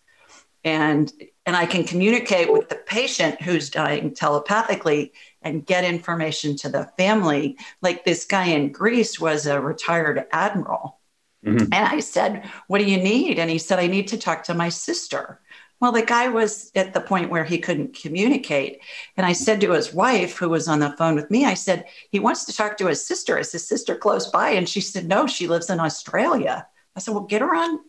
[0.64, 1.12] And,
[1.44, 6.90] and I can communicate with the patient who's dying telepathically and get information to the
[6.96, 7.58] family.
[7.82, 10.99] Like this guy in Greece was a retired admiral.
[11.44, 11.72] Mm-hmm.
[11.72, 13.38] And I said, What do you need?
[13.38, 15.40] And he said, I need to talk to my sister.
[15.80, 18.80] Well, the guy was at the point where he couldn't communicate.
[19.16, 21.86] And I said to his wife, who was on the phone with me, I said,
[22.10, 23.38] he wants to talk to his sister.
[23.38, 24.50] Is his sister close by?
[24.50, 26.66] And she said, no, she lives in Australia.
[26.94, 27.80] I said, well, get her on,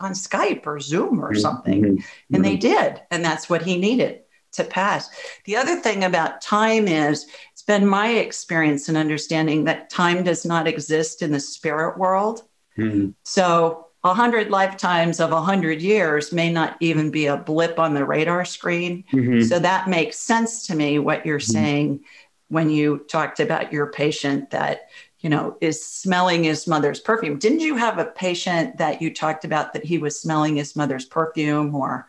[0.00, 1.40] on Skype or Zoom or mm-hmm.
[1.40, 1.82] something.
[1.82, 2.34] Mm-hmm.
[2.34, 3.02] And they did.
[3.10, 5.10] And that's what he needed to pass.
[5.44, 10.46] The other thing about time is it's been my experience and understanding that time does
[10.46, 12.44] not exist in the spirit world.
[12.78, 13.10] Mm-hmm.
[13.24, 18.44] So 100 lifetimes of 100 years may not even be a blip on the radar
[18.44, 19.04] screen.
[19.12, 19.42] Mm-hmm.
[19.42, 21.52] So that makes sense to me what you're mm-hmm.
[21.52, 22.04] saying
[22.48, 24.88] when you talked about your patient that
[25.20, 27.38] you know is smelling his mother's perfume.
[27.38, 31.04] Didn't you have a patient that you talked about that he was smelling his mother's
[31.04, 32.06] perfume or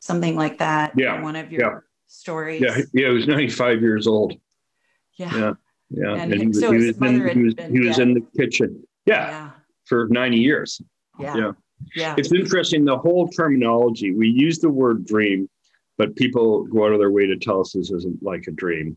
[0.00, 0.92] something like that?
[0.96, 1.22] Yeah.
[1.22, 1.78] One of your yeah.
[2.06, 2.60] stories.
[2.60, 4.34] Yeah, yeah, he was 95 years old.
[5.14, 5.34] Yeah.
[5.34, 5.52] Yeah.
[5.90, 6.14] Yeah.
[6.14, 8.86] And, and he, so he, was, in, he was, he was in the kitchen.
[9.06, 9.50] Yeah, yeah.
[9.86, 10.80] For 90 years.
[11.18, 11.36] Yeah.
[11.36, 11.52] yeah.
[11.94, 12.14] Yeah.
[12.18, 12.84] It's interesting.
[12.84, 15.48] The whole terminology, we use the word dream,
[15.98, 18.96] but people go out of their way to tell us this isn't like a dream.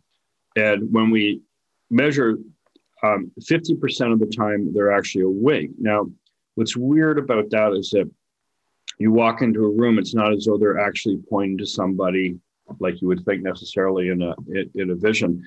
[0.55, 1.41] And when we
[1.89, 2.37] measure
[3.03, 5.71] um, 50% of the time, they're actually awake.
[5.79, 6.09] Now,
[6.55, 8.09] what's weird about that is that
[8.99, 12.39] you walk into a room, it's not as though they're actually pointing to somebody
[12.79, 14.35] like you would think necessarily in a
[14.75, 15.43] in a vision.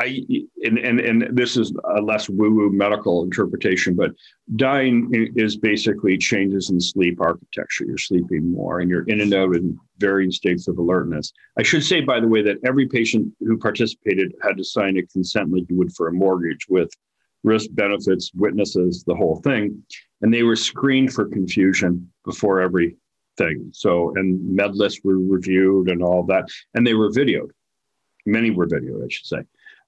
[0.00, 0.24] I
[0.62, 4.12] and, and and this is a less woo-woo medical interpretation, but
[4.54, 7.84] dying is basically changes in sleep architecture.
[7.84, 11.32] You're sleeping more, and you're in and out in varying states of alertness.
[11.58, 15.02] I should say, by the way, that every patient who participated had to sign a
[15.06, 16.90] consent like you would for a mortgage, with
[17.42, 19.82] risk, benefits, witnesses, the whole thing,
[20.22, 22.96] and they were screened for confusion before every
[23.36, 23.70] thing.
[23.72, 26.44] So, and med lists were reviewed and all that,
[26.74, 27.50] and they were videoed.
[28.26, 29.38] Many were videoed, I should say.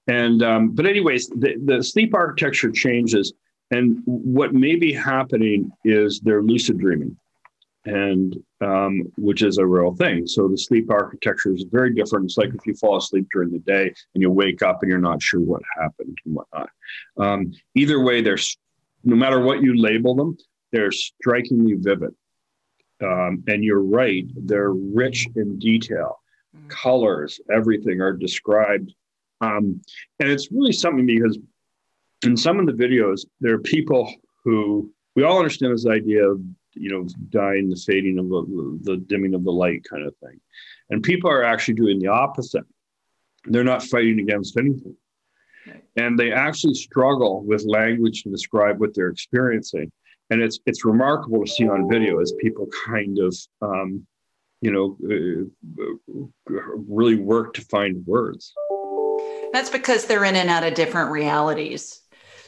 [0.07, 3.33] And um, but anyways, the, the sleep architecture changes,
[3.69, 7.17] and what may be happening is they're lucid dreaming.
[7.85, 10.27] and um, which is a real thing.
[10.27, 12.25] So the sleep architecture is very different.
[12.25, 14.99] It's like if you fall asleep during the day and you wake up and you're
[14.99, 16.69] not sure what happened and whatnot.
[17.17, 18.57] Um, either way, there's
[19.03, 20.37] no matter what you label them,
[20.71, 22.13] they're strikingly vivid.
[23.01, 26.19] Um, and you're right, they're rich in detail.
[26.55, 26.67] Mm-hmm.
[26.67, 28.93] Colors, everything are described.
[29.41, 29.81] Um,
[30.19, 31.37] and it's really something because
[32.23, 34.11] in some of the videos, there are people
[34.43, 36.39] who we all understand this idea of
[36.73, 40.39] you know dying the fading of the, the dimming of the light kind of thing.
[40.89, 42.65] And people are actually doing the opposite.
[43.45, 44.95] They're not fighting against anything.
[45.95, 49.91] And they actually struggle with language to describe what they're experiencing.
[50.29, 54.05] And it's it's remarkable to see on video as people kind of um,
[54.61, 56.53] you know uh,
[56.87, 58.53] really work to find words
[59.53, 62.01] that's because they're in and out of different realities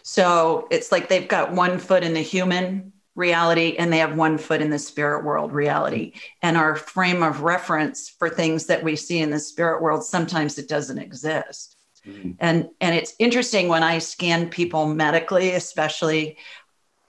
[0.04, 4.38] so it's like they've got one foot in the human reality and they have one
[4.38, 8.96] foot in the spirit world reality and our frame of reference for things that we
[8.96, 12.32] see in the spirit world sometimes it doesn't exist mm-hmm.
[12.40, 16.38] and and it's interesting when i scan people medically especially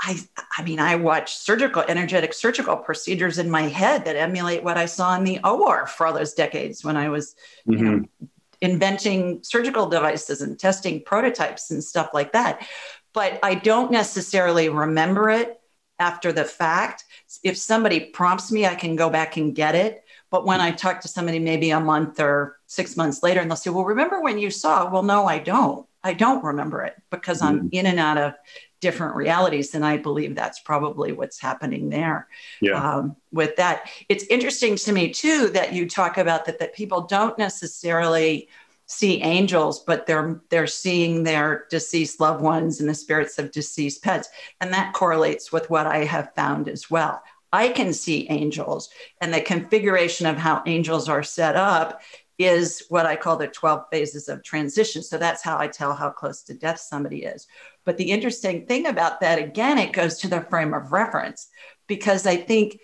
[0.02, 0.18] i
[0.58, 4.84] i mean i watch surgical energetic surgical procedures in my head that emulate what i
[4.84, 7.34] saw in the or for all those decades when i was
[7.66, 7.78] mm-hmm.
[7.78, 8.24] you know mm-hmm.
[8.64, 12.66] Inventing surgical devices and testing prototypes and stuff like that
[13.12, 15.60] but i don't necessarily remember it
[15.98, 17.04] after the fact.
[17.42, 20.04] If somebody prompts me, I can go back and get it.
[20.30, 23.56] But when I talk to somebody maybe a month or six months later, and they'll
[23.56, 24.90] say, Well, remember when you saw?
[24.90, 25.86] Well, no, I don't.
[26.04, 27.68] I don't remember it because I'm mm-hmm.
[27.72, 28.34] in and out of
[28.80, 29.74] different realities.
[29.74, 32.28] And I believe that's probably what's happening there
[32.60, 32.96] yeah.
[32.96, 33.88] um, with that.
[34.10, 38.48] It's interesting to me, too, that you talk about that, that people don't necessarily
[38.86, 44.04] see angels, but they're they're seeing their deceased loved ones and the spirits of deceased
[44.04, 44.28] pets,
[44.60, 47.22] and that correlates with what I have found as well.
[47.50, 48.90] I can see angels,
[49.22, 52.02] and the configuration of how angels are set up
[52.38, 55.02] is what I call the 12 phases of transition.
[55.02, 57.46] So that's how I tell how close to death somebody is.
[57.84, 61.48] But the interesting thing about that, again, it goes to the frame of reference,
[61.86, 62.80] because I think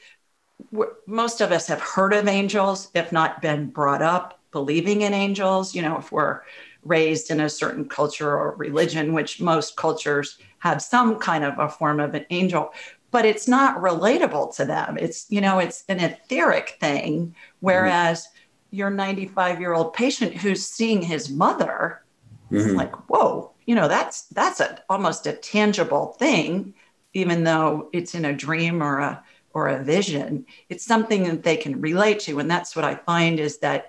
[1.07, 5.74] most of us have heard of angels, if not been brought up believing in angels,
[5.74, 6.42] you know, if we're
[6.82, 11.68] raised in a certain culture or religion, which most cultures have some kind of a
[11.68, 12.72] form of an angel,
[13.11, 14.96] but it's not relatable to them.
[14.98, 17.34] It's, you know, it's an etheric thing.
[17.61, 18.39] Whereas mm-hmm.
[18.71, 22.03] Your 95 year old patient who's seeing his mother,
[22.51, 22.77] mm-hmm.
[22.77, 26.75] like, whoa, you know, that's that's a almost a tangible thing,
[27.14, 30.47] even though it's in a dream or a or a vision.
[30.68, 32.39] It's something that they can relate to.
[32.39, 33.89] And that's what I find is that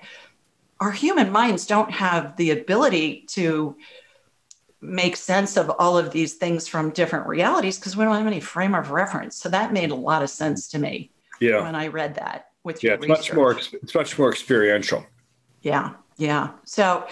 [0.79, 3.75] our human minds don't have the ability to
[4.81, 8.39] make sense of all of these things from different realities because we don't have any
[8.39, 9.35] frame of reference.
[9.35, 11.11] So that made a lot of sense to me.
[11.39, 11.61] Yeah.
[11.61, 13.29] When I read that with yeah, it's research.
[13.29, 13.51] much more
[13.81, 15.05] it's much more experiential.
[15.61, 16.51] Yeah, yeah.
[16.63, 17.07] So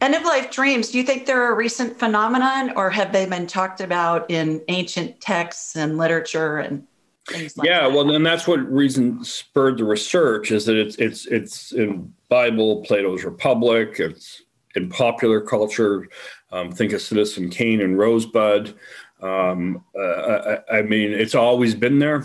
[0.00, 3.46] end of life dreams, do you think they're a recent phenomenon or have they been
[3.46, 6.86] talked about in ancient texts and literature and
[7.28, 7.92] things like yeah, that?
[7.92, 12.82] well, and that's what reason spurred the research is that it's it's it's in Bible,
[12.84, 13.96] Plato's Republic.
[13.98, 14.42] It's
[14.76, 16.08] in popular culture.
[16.52, 18.74] Um, think of Citizen Kane and Rosebud.
[19.20, 22.24] Um, uh, I, I mean, it's always been there.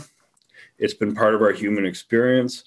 [0.78, 2.64] It's been part of our human experience.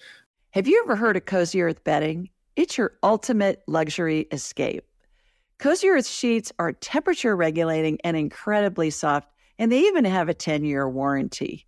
[0.53, 2.31] Have you ever heard of Cozy Earth bedding?
[2.57, 4.85] It's your ultimate luxury escape.
[5.59, 9.29] Cozy Earth sheets are temperature regulating and incredibly soft,
[9.59, 11.67] and they even have a 10 year warranty.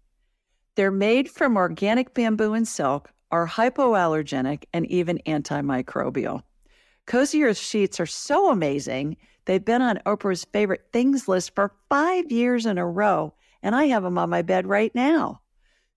[0.76, 6.43] They're made from organic bamboo and silk, are hypoallergenic, and even antimicrobial.
[7.07, 9.16] Cozy Earth sheets are so amazing.
[9.45, 13.86] They've been on Oprah's favorite things list for five years in a row, and I
[13.86, 15.43] have them on my bed right now.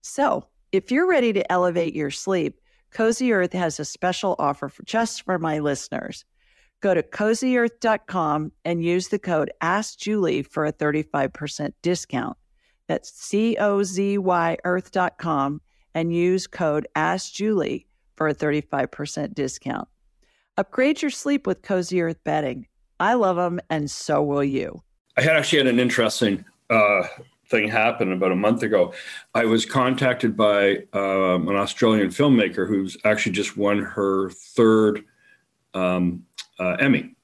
[0.06, 4.82] So, if you're ready to elevate your sleep, Cozy Earth has a special offer for
[4.82, 6.26] just for my listeners.
[6.82, 12.36] Go to cozyearth.com and use the code AskJulie for a 35% discount.
[12.86, 15.62] That's C O Z Y earth.com
[15.94, 19.88] and use code AskJulie for a 35% discount.
[20.58, 22.66] Upgrade your sleep with Cozy Earth bedding.
[23.00, 24.82] I love them, and so will you.
[25.16, 27.04] I had actually had an interesting uh,
[27.48, 28.92] thing happened about a month ago.
[29.34, 35.04] I was contacted by um, an Australian filmmaker who's actually just won her third
[35.74, 36.24] um,
[36.58, 37.16] uh, Emmy.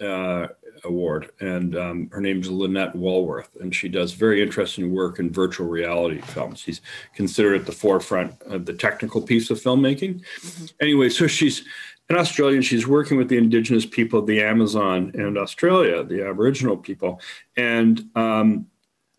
[0.00, 0.48] Uh,
[0.84, 5.32] award, and um, her name is Lynette Wallworth, and she does very interesting work in
[5.32, 6.60] virtual reality films.
[6.60, 6.80] She's
[7.14, 10.20] considered at the forefront of the technical piece of filmmaking.
[10.20, 10.64] Mm-hmm.
[10.80, 11.64] Anyway, so she's
[12.08, 12.62] an Australian.
[12.62, 17.20] She's working with the indigenous people of the Amazon and Australia, the Aboriginal people,
[17.56, 18.66] and um,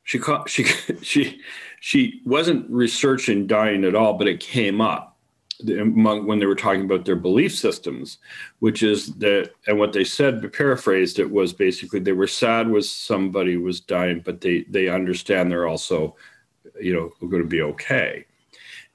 [0.03, 0.63] she she
[1.01, 1.41] she
[1.79, 5.17] she wasn't researching dying at all, but it came up
[5.69, 8.17] among when they were talking about their belief systems,
[8.59, 12.89] which is that and what they said, paraphrased it was basically they were sad was
[12.91, 16.15] somebody was dying, but they they understand they're also,
[16.79, 18.25] you know, going to be okay.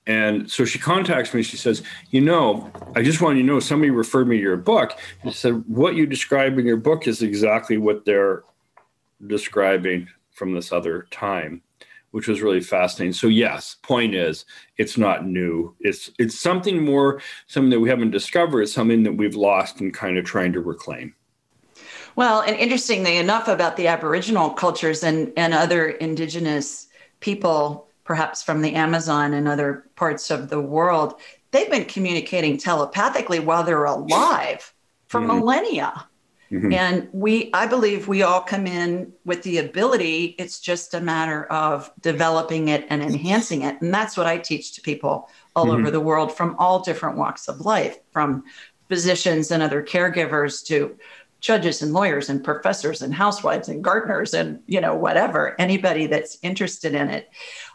[0.07, 1.43] And so she contacts me.
[1.43, 4.57] She says, You know, I just want you to know somebody referred me to your
[4.57, 4.99] book.
[5.25, 8.43] She said, What you describe in your book is exactly what they're
[9.27, 10.09] describing
[10.39, 11.63] from this other time,
[12.13, 13.13] which was really fascinating.
[13.13, 14.45] So, yes, point is,
[14.77, 15.75] it's not new.
[15.81, 18.63] It's it's something more, something that we haven't discovered.
[18.63, 21.15] It's something that we've lost and kind of trying to reclaim.
[22.17, 26.89] Well, and interestingly enough, about the Aboriginal cultures and, and other indigenous
[27.21, 31.21] people perhaps from the Amazon and other parts of the world,
[31.51, 34.73] they've been communicating telepathically while they're alive
[35.09, 35.37] for mm-hmm.
[35.37, 36.08] millennia.
[36.51, 36.73] Mm-hmm.
[36.73, 40.35] And we, I believe we all come in with the ability.
[40.39, 43.81] It's just a matter of developing it and enhancing it.
[43.83, 45.81] And that's what I teach to people all mm-hmm.
[45.81, 48.45] over the world from all different walks of life, from
[48.89, 50.97] physicians and other caregivers to
[51.41, 56.37] judges and lawyers and professors and housewives and gardeners and you know whatever anybody that's
[56.43, 57.31] interested in it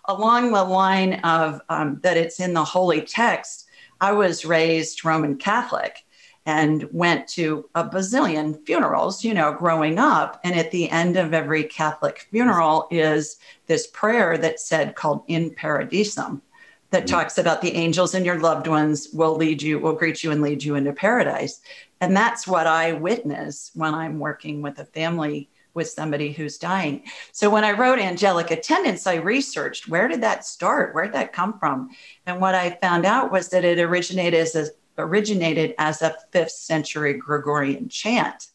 [0.06, 3.68] along the line of um, that it's in the holy text,
[4.02, 6.06] I was raised Roman Catholic
[6.46, 10.42] and went to a bazillion funerals, you know, growing up.
[10.44, 13.38] And at the end of every Catholic funeral is
[13.68, 16.42] this prayer that said called In Paradisum
[16.90, 17.16] that mm-hmm.
[17.16, 20.42] talks about the angels and your loved ones will lead you, will greet you and
[20.42, 21.62] lead you into paradise.
[22.02, 27.04] And that's what I witness when I'm working with a family with somebody who's dying.
[27.32, 30.94] So when I wrote Angelic Attendants, I researched where did that start?
[30.94, 31.90] Where did that come from?
[32.26, 34.68] And what I found out was that it originated as a,
[34.98, 38.48] originated as a fifth century Gregorian chant.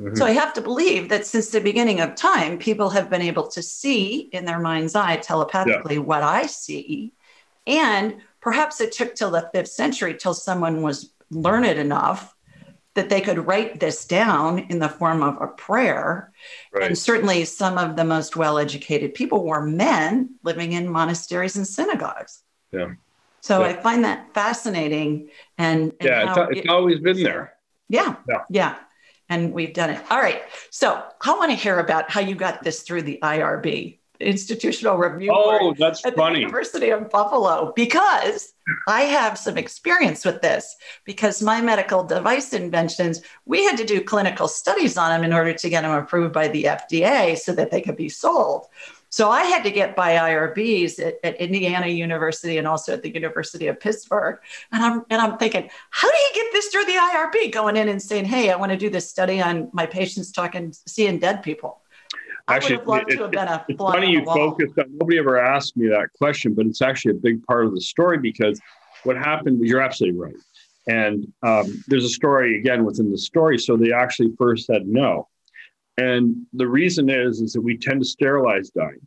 [0.00, 0.16] Mm-hmm.
[0.16, 3.48] So I have to believe that since the beginning of time, people have been able
[3.48, 6.00] to see in their mind's eye telepathically yeah.
[6.00, 7.14] what I see.
[7.66, 12.34] And perhaps it took till the fifth century till someone was learned enough
[12.94, 16.32] that they could write this down in the form of a prayer.
[16.72, 16.84] Right.
[16.84, 21.66] And certainly some of the most well educated people were men living in monasteries and
[21.66, 22.42] synagogues.
[22.72, 22.94] Yeah.
[23.46, 23.66] So yeah.
[23.66, 25.28] I find that fascinating.
[25.56, 27.52] And, and yeah, it's, it's, always been there.
[27.88, 28.42] Yeah, yeah.
[28.50, 28.74] Yeah.
[29.28, 30.02] And we've done it.
[30.10, 30.42] All right.
[30.70, 35.30] So I want to hear about how you got this through the IRB institutional review
[35.30, 38.54] oh that's at funny the university of buffalo because
[38.88, 40.74] i have some experience with this
[41.04, 45.52] because my medical device inventions we had to do clinical studies on them in order
[45.52, 48.64] to get them approved by the fda so that they could be sold
[49.16, 53.12] so i had to get by irbs at, at indiana university and also at the
[53.12, 54.38] university of pittsburgh
[54.72, 57.88] and i'm and i'm thinking how do you get this through the irb going in
[57.88, 61.42] and saying hey i want to do this study on my patients talking seeing dead
[61.42, 61.80] people
[62.48, 62.82] actually, it,
[63.68, 64.84] it's funny you focused on.
[64.90, 68.18] Nobody ever asked me that question, but it's actually a big part of the story
[68.18, 68.60] because
[69.04, 69.66] what happened.
[69.66, 70.36] You're absolutely right,
[70.86, 73.58] and um, there's a story again within the story.
[73.58, 75.26] So they actually first said no,
[75.98, 79.06] and the reason is is that we tend to sterilize dying.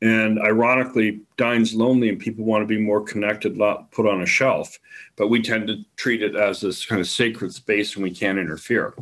[0.00, 4.26] And ironically, dying's lonely and people want to be more connected, not put on a
[4.26, 4.76] shelf.
[5.14, 8.38] But we tend to treat it as this kind of sacred space and we can't
[8.38, 8.94] interfere.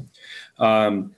[0.59, 1.15] Um,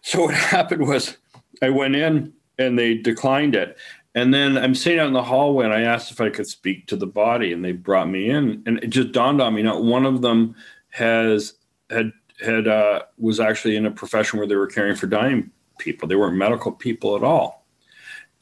[0.00, 1.18] so what happened was
[1.60, 3.76] I went in and they declined it.
[4.14, 6.86] And then I'm sitting out in the hallway and I asked if I could speak
[6.86, 9.84] to the body and they brought me in and it just dawned on me not
[9.84, 10.54] one of them
[10.88, 11.52] has
[11.90, 12.12] had
[12.44, 16.08] had uh, was actually in a profession where they were caring for dying people.
[16.08, 17.64] They weren't medical people at all.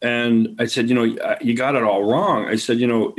[0.02, 2.46] And I said, you know, you got it all wrong.
[2.46, 3.14] I said, you know,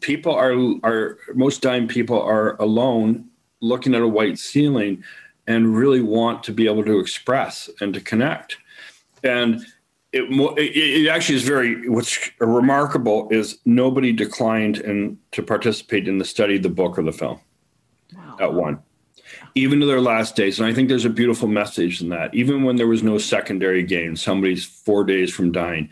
[0.00, 0.54] people are
[0.84, 3.28] are most dying people are alone,
[3.60, 5.02] looking at a white ceiling,
[5.46, 8.58] and really want to be able to express and to connect
[9.22, 9.64] and
[10.12, 10.22] it,
[10.58, 16.58] it actually is very what's remarkable is nobody declined and to participate in the study,
[16.58, 17.38] the book, or the film
[18.16, 18.36] wow.
[18.40, 18.82] at one,
[19.54, 20.58] even to their last days.
[20.58, 22.34] And I think there's a beautiful message in that.
[22.34, 25.90] Even when there was no secondary gain, somebody's four days from dying,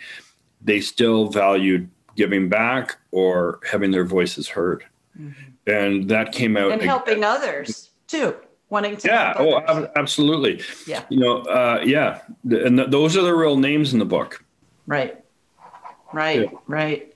[0.62, 4.84] they still valued giving back or having their voices heard.
[5.18, 5.70] Mm-hmm.
[5.70, 8.36] And that came out and helping others too
[8.68, 13.34] wanting to yeah oh absolutely yeah you know uh, yeah and th- those are the
[13.34, 14.44] real names in the book
[14.86, 15.22] right
[16.12, 16.58] right yeah.
[16.66, 17.14] right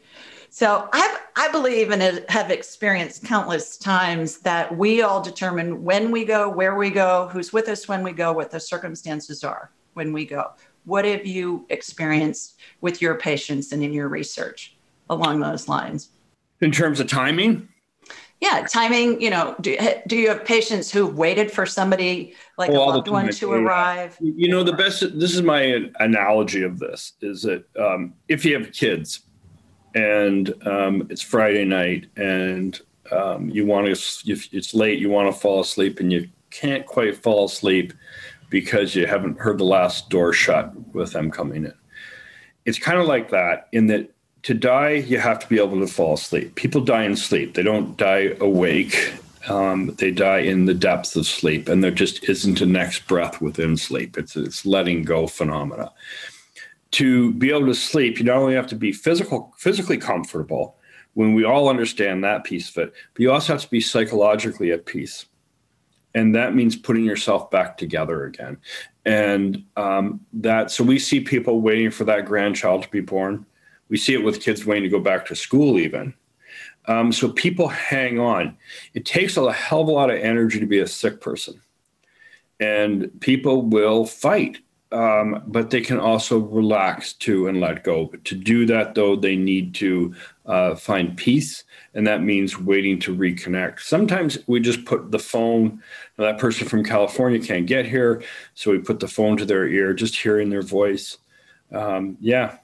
[0.48, 6.24] so i i believe and have experienced countless times that we all determine when we
[6.24, 10.12] go where we go who's with us when we go what the circumstances are when
[10.12, 10.50] we go
[10.84, 14.76] what have you experienced with your patients and in your research
[15.08, 16.10] along those lines
[16.60, 17.66] in terms of timing
[18.40, 19.20] yeah, timing.
[19.20, 19.76] You know, do,
[20.06, 24.16] do you have patients who waited for somebody like oh, a loved one to arrive?
[24.18, 25.00] You know, the best.
[25.20, 29.26] This is my analogy of this: is that um, if you have kids,
[29.94, 32.80] and um, it's Friday night, and
[33.10, 33.92] um, you want to,
[34.30, 37.92] if it's late, you want to fall asleep, and you can't quite fall asleep
[38.50, 41.74] because you haven't heard the last door shut with them coming in.
[42.64, 44.12] It's kind of like that in that
[44.42, 46.54] to die, you have to be able to fall asleep.
[46.54, 49.14] People die in sleep, they don't die awake.
[49.48, 53.40] Um, they die in the depths of sleep, and there just isn't a next breath
[53.40, 54.18] within sleep.
[54.18, 55.92] It's it's letting go phenomena.
[56.92, 60.76] To be able to sleep, you not only have to be physical, physically comfortable,
[61.14, 64.72] when we all understand that piece of it, but you also have to be psychologically
[64.72, 65.26] at peace.
[66.14, 68.58] And that means putting yourself back together again.
[69.04, 73.46] And um, that so we see people waiting for that grandchild to be born.
[73.88, 76.14] We see it with kids waiting to go back to school even.
[76.86, 78.56] Um, so people hang on.
[78.94, 81.60] It takes a hell of a lot of energy to be a sick person.
[82.58, 84.58] And people will fight
[84.92, 88.06] um, but they can also relax too and let go.
[88.06, 90.14] But to do that, though, they need to
[90.46, 91.64] uh, find peace,
[91.94, 93.80] and that means waiting to reconnect.
[93.80, 95.82] Sometimes we just put the phone.
[96.16, 98.22] That person from California can't get here,
[98.54, 101.18] so we put the phone to their ear, just hearing their voice.
[101.72, 102.58] Um, yeah,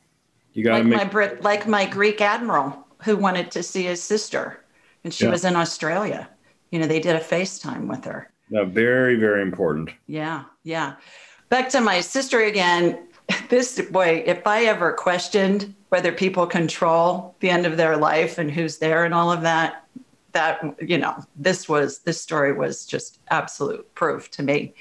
[0.53, 3.85] you got to like make my Brit, like my Greek admiral who wanted to see
[3.85, 4.65] his sister,
[5.05, 5.31] and she yeah.
[5.31, 6.29] was in Australia.
[6.73, 8.33] You know, they did a FaceTime with her.
[8.51, 9.91] Yeah, very, very important.
[10.09, 10.97] Yeah, yeah
[11.49, 12.99] back to my sister again.
[13.49, 18.51] This boy, if I ever questioned whether people control the end of their life and
[18.51, 19.85] who's there and all of that,
[20.33, 24.75] that you know, this was this story was just absolute proof to me.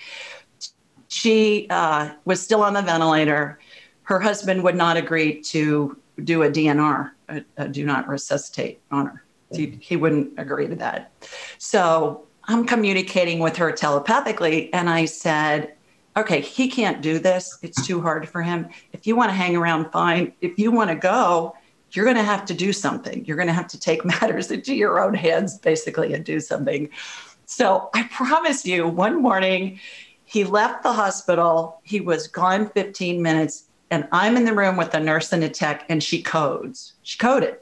[1.07, 3.59] She uh, was still on the ventilator.
[4.03, 9.07] Her husband would not agree to do a DNR, a, a do not resuscitate on
[9.07, 9.23] her.
[9.51, 11.11] He, he wouldn't agree to that.
[11.57, 15.73] So I'm communicating with her telepathically, and I said,
[16.17, 17.57] okay, he can't do this.
[17.61, 18.69] It's too hard for him.
[18.93, 20.33] If you want to hang around, fine.
[20.41, 21.55] If you want to go,
[21.91, 23.25] you're going to have to do something.
[23.25, 26.89] You're going to have to take matters into your own hands, basically, and do something.
[27.45, 29.79] So I promise you, one morning,
[30.23, 31.79] he left the hospital.
[31.83, 35.49] He was gone 15 minutes, and I'm in the room with a nurse and a
[35.49, 36.93] tech, and she codes.
[37.03, 37.57] She coded.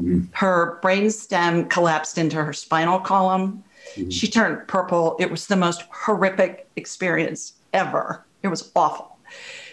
[0.00, 0.24] Mm-hmm.
[0.32, 3.64] Her brain stem collapsed into her spinal column.
[3.94, 4.10] Mm-hmm.
[4.10, 5.16] She turned purple.
[5.18, 8.26] It was the most horrific experience ever.
[8.42, 9.18] It was awful.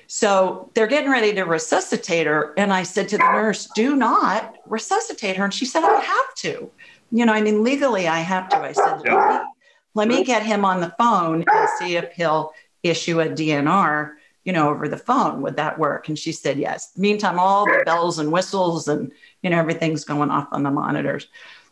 [0.08, 2.54] So they're getting ready to resuscitate her.
[2.58, 5.46] And I said to the nurse, do not resuscitate her.
[5.46, 6.72] And she said, I have to.
[7.12, 8.58] You know, I mean, legally, I have to.
[8.58, 9.46] I said, let me,
[9.94, 14.14] let me get him on the phone and see if he'll issue a DNR,
[14.46, 15.42] you know, over the phone.
[15.42, 16.10] Would that work?
[16.10, 16.92] And she said, yes.
[16.98, 19.12] Meantime, all the bells and whistles and,
[19.44, 21.28] you know, everything's going off on the monitors.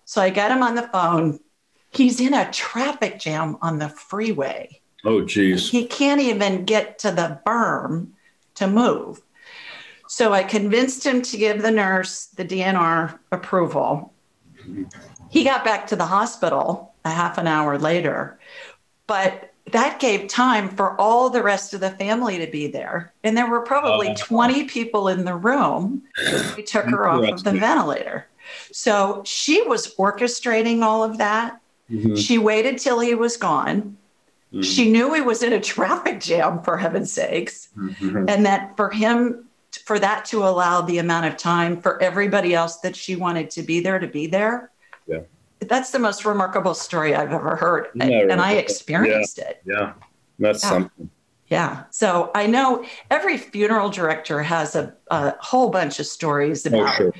[0.05, 1.39] So I got him on the phone.
[1.91, 4.81] He's in a traffic jam on the freeway.
[5.07, 5.71] Oh, geez.
[5.71, 8.09] He can't even get to the berm
[8.55, 9.21] to move.
[10.09, 14.13] So I convinced him to give the nurse the DNR approval.
[15.29, 18.37] He got back to the hospital a half an hour later,
[19.07, 23.13] but that gave time for all the rest of the family to be there.
[23.23, 26.03] And there were probably uh, 20 people in the room.
[26.57, 28.27] We took her off of the ventilator.
[28.71, 31.61] So she was orchestrating all of that.
[31.89, 32.15] Mm-hmm.
[32.15, 33.97] She waited till he was gone.
[34.51, 34.61] Mm-hmm.
[34.61, 37.69] She knew he was in a traffic jam, for heaven's sakes.
[37.77, 38.25] Mm-hmm.
[38.27, 39.45] And that for him,
[39.83, 43.61] for that to allow the amount of time for everybody else that she wanted to
[43.61, 44.71] be there to be there.
[45.07, 45.21] Yeah.
[45.59, 47.87] That's the most remarkable story I've ever heard.
[47.99, 49.49] and, and I experienced yeah.
[49.49, 49.61] it.
[49.65, 49.93] Yeah.
[50.39, 50.69] That's yeah.
[50.69, 51.09] something.
[51.47, 51.83] Yeah.
[51.89, 56.89] So I know every funeral director has a, a whole bunch of stories oh, about
[56.89, 57.13] oh, sure.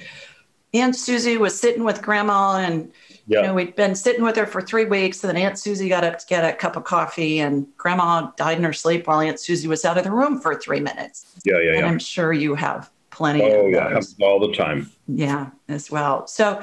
[0.74, 2.92] Aunt Susie was sitting with grandma and
[3.28, 3.42] yeah.
[3.42, 6.06] You know, we'd been sitting with her for three weeks, and then Aunt Susie got
[6.06, 9.40] up to get a cup of coffee, and Grandma died in her sleep while Aunt
[9.40, 11.36] Susie was out of the room for three minutes.
[11.44, 11.88] Yeah, yeah, and yeah.
[11.88, 13.42] I'm sure you have plenty.
[13.42, 13.52] Of.
[13.52, 14.90] Oh, yeah, all the time.
[15.08, 16.26] Yeah, as well.
[16.28, 16.62] So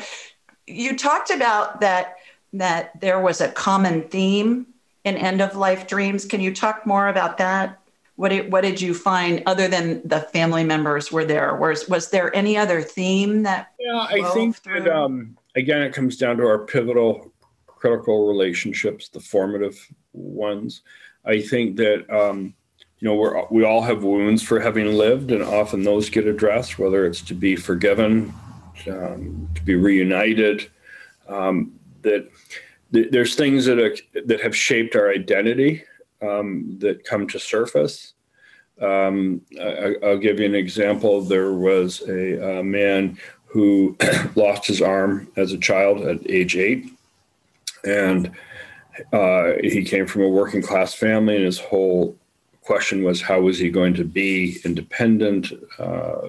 [0.66, 2.16] you talked about that
[2.54, 4.66] that there was a common theme
[5.04, 6.24] in end of life dreams.
[6.24, 7.78] Can you talk more about that?
[8.16, 11.56] What did, what did you find other than the family members were there?
[11.56, 13.72] Was was there any other theme that?
[13.78, 14.84] Yeah, I think through?
[14.84, 17.32] that um, again, it comes down to our pivotal
[17.66, 20.82] critical relationships, the formative ones.
[21.24, 22.54] I think that um,
[22.98, 26.78] you know we're we all have wounds for having lived, and often those get addressed,
[26.78, 28.32] whether it's to be forgiven,
[28.88, 30.70] um, to be reunited.
[31.28, 32.28] Um, that
[32.92, 33.96] th- there's things that are,
[34.26, 35.84] that have shaped our identity
[36.22, 38.14] um, that come to surface.
[38.80, 41.20] Um, I, will give you an example.
[41.20, 43.18] There was a, a man
[43.54, 43.96] who
[44.34, 46.90] lost his arm as a child at age eight.
[47.84, 48.32] and
[49.12, 52.16] uh, he came from a working class family, and his whole
[52.62, 56.28] question was how was he going to be independent, uh,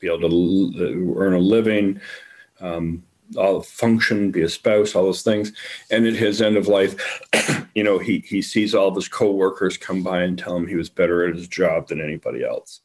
[0.00, 2.00] be able to earn a living,
[2.60, 3.04] um,
[3.36, 5.52] all function, be a spouse, all those things.
[5.88, 7.22] And at his end of life,
[7.76, 10.74] you know, he he sees all of his coworkers come by and tell him he
[10.74, 12.80] was better at his job than anybody else.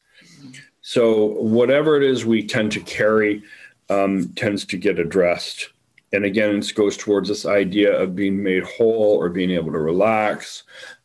[0.86, 3.42] So whatever it is we tend to carry
[3.88, 5.70] um, tends to get addressed.
[6.12, 9.78] And again, it goes towards this idea of being made whole or being able to
[9.78, 10.64] relax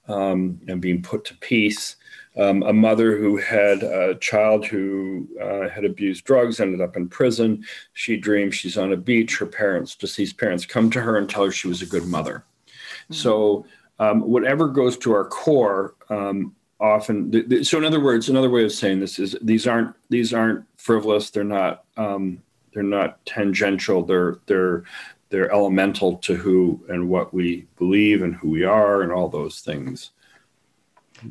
[0.09, 1.95] um, and being put to peace.
[2.37, 7.07] Um, a mother who had a child who uh, had abused drugs ended up in
[7.07, 7.63] prison.
[7.93, 9.37] She dreams she's on a beach.
[9.37, 12.43] Her parents, deceased parents, come to her and tell her she was a good mother.
[12.65, 13.13] Mm-hmm.
[13.13, 13.65] So,
[13.97, 17.31] um, whatever goes to our core, um, often.
[17.31, 20.33] Th- th- so, in other words, another way of saying this is these aren't these
[20.33, 21.29] aren't frivolous.
[21.29, 22.41] They're not um,
[22.73, 24.03] they're not tangential.
[24.03, 24.83] They're they're
[25.29, 29.61] they're elemental to who and what we believe and who we are and all those
[29.61, 30.11] things.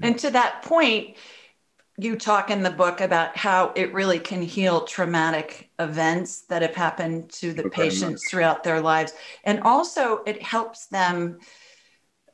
[0.02, 1.16] And to that point,
[1.96, 6.74] you talk in the book about how it really can heal traumatic events that have
[6.74, 8.30] happened to the okay, patients much.
[8.30, 9.12] throughout their lives.
[9.44, 11.38] And also, it helps them,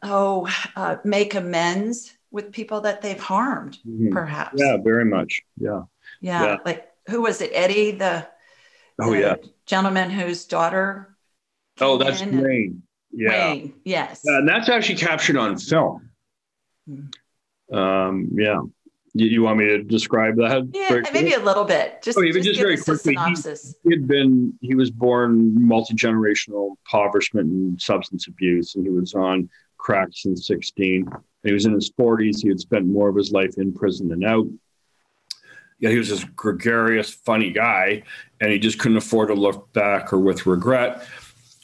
[0.02, 4.12] oh, uh, make amends with people that they've harmed, mm-hmm.
[4.12, 4.60] perhaps.
[4.60, 5.42] Yeah, very much.
[5.56, 5.82] Yeah.
[6.20, 6.42] yeah.
[6.42, 6.56] yeah.
[6.64, 7.52] Like, who was it?
[7.54, 8.26] Eddie, the,
[9.00, 9.34] oh, the yeah.
[9.66, 11.16] gentleman whose daughter.
[11.80, 12.82] Oh, that's Wayne.
[13.12, 13.28] Yeah.
[13.28, 14.22] Wayne, yes.
[14.24, 16.10] Yeah, and that's actually captured on film.
[16.90, 17.74] Mm-hmm.
[17.74, 18.60] Um, yeah.
[19.16, 20.68] You, you, want me to describe that?
[20.74, 22.02] Yeah, maybe a little bit.
[22.02, 23.14] Just, oh, just, just very quickly.
[23.14, 23.54] He,
[23.84, 29.14] he, had been, he was born multi generational impoverishment and substance abuse, and he was
[29.14, 29.48] on
[29.84, 31.06] crack since 16.
[31.06, 32.42] And he was in his 40s.
[32.42, 34.46] He had spent more of his life in prison than out.
[35.78, 38.04] Yeah, he was this gregarious, funny guy,
[38.40, 41.06] and he just couldn't afford to look back or with regret.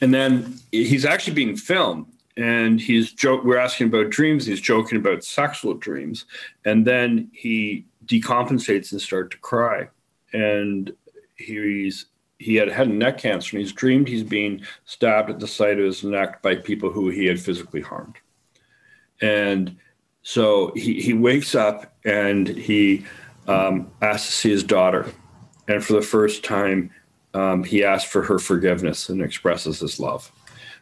[0.01, 2.05] And then he's actually being filmed
[2.37, 6.25] and he's joke we're asking about dreams he's joking about sexual dreams
[6.63, 9.89] and then he decompensates and starts to cry
[10.31, 10.93] and
[11.35, 12.05] he's
[12.41, 15.85] he had had neck cancer and he's dreamed he's being stabbed at the side of
[15.85, 18.15] his neck by people who he had physically harmed.
[19.21, 19.77] And
[20.23, 23.05] so he, he wakes up and he
[23.47, 25.05] um, asks to see his daughter.
[25.67, 26.91] And for the first time
[27.33, 30.31] um, he asks for her forgiveness and expresses his love.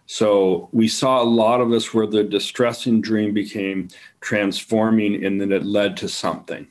[0.05, 3.89] So we saw a lot of this where the distressing dream became
[4.21, 6.67] transforming and then it led to something,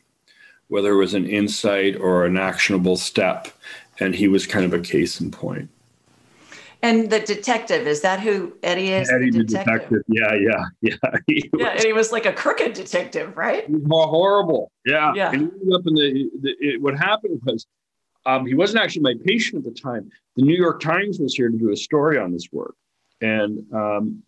[0.66, 3.48] whether it was an insight or an actionable step.
[4.00, 5.70] And he was kind of a case in point.
[6.80, 9.10] And the detective, is that who Eddie is?
[9.10, 10.04] Eddie the detective.
[10.06, 10.40] the detective.
[10.40, 11.18] Yeah, yeah, yeah.
[11.26, 13.66] He yeah, was, and he was like a crooked detective, right?
[13.66, 14.70] He was more horrible.
[14.86, 15.12] Yeah.
[15.14, 15.32] Yeah.
[15.32, 17.66] And he ended up in the, the it, what happened was
[18.26, 20.08] um, he wasn't actually my patient at the time.
[20.36, 22.76] The New York Times was here to do a story on this work.
[23.20, 24.22] And um,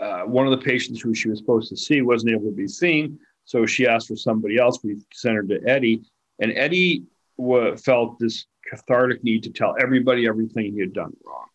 [0.00, 2.66] uh, one of the patients who she was supposed to see wasn't able to be
[2.66, 3.18] seen.
[3.44, 4.82] So she asked for somebody else.
[4.82, 6.02] We sent her to Eddie.
[6.40, 7.04] And Eddie
[7.38, 11.48] w- felt this cathartic need to tell everybody everything he had done wrong.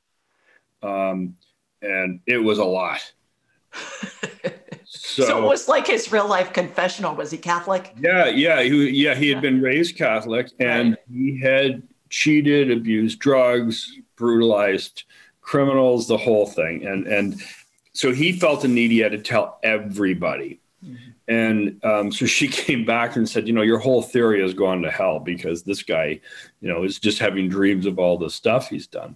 [0.84, 1.36] Um,
[1.82, 3.01] and it was a lot.
[3.73, 4.49] So,
[5.25, 7.15] so, it was like his real life confessional.
[7.15, 7.93] Was he Catholic?
[7.99, 9.15] Yeah, yeah, he, yeah.
[9.15, 10.99] He had been raised Catholic, and right.
[11.11, 15.03] he had cheated, abused drugs, brutalized
[15.41, 16.86] criminals, the whole thing.
[16.86, 17.41] And and
[17.93, 20.59] so he felt a need he had to tell everybody.
[20.86, 21.11] Mm-hmm.
[21.28, 24.82] And um, so she came back and said, you know, your whole theory has gone
[24.82, 26.19] to hell because this guy,
[26.61, 29.15] you know, is just having dreams of all the stuff he's done.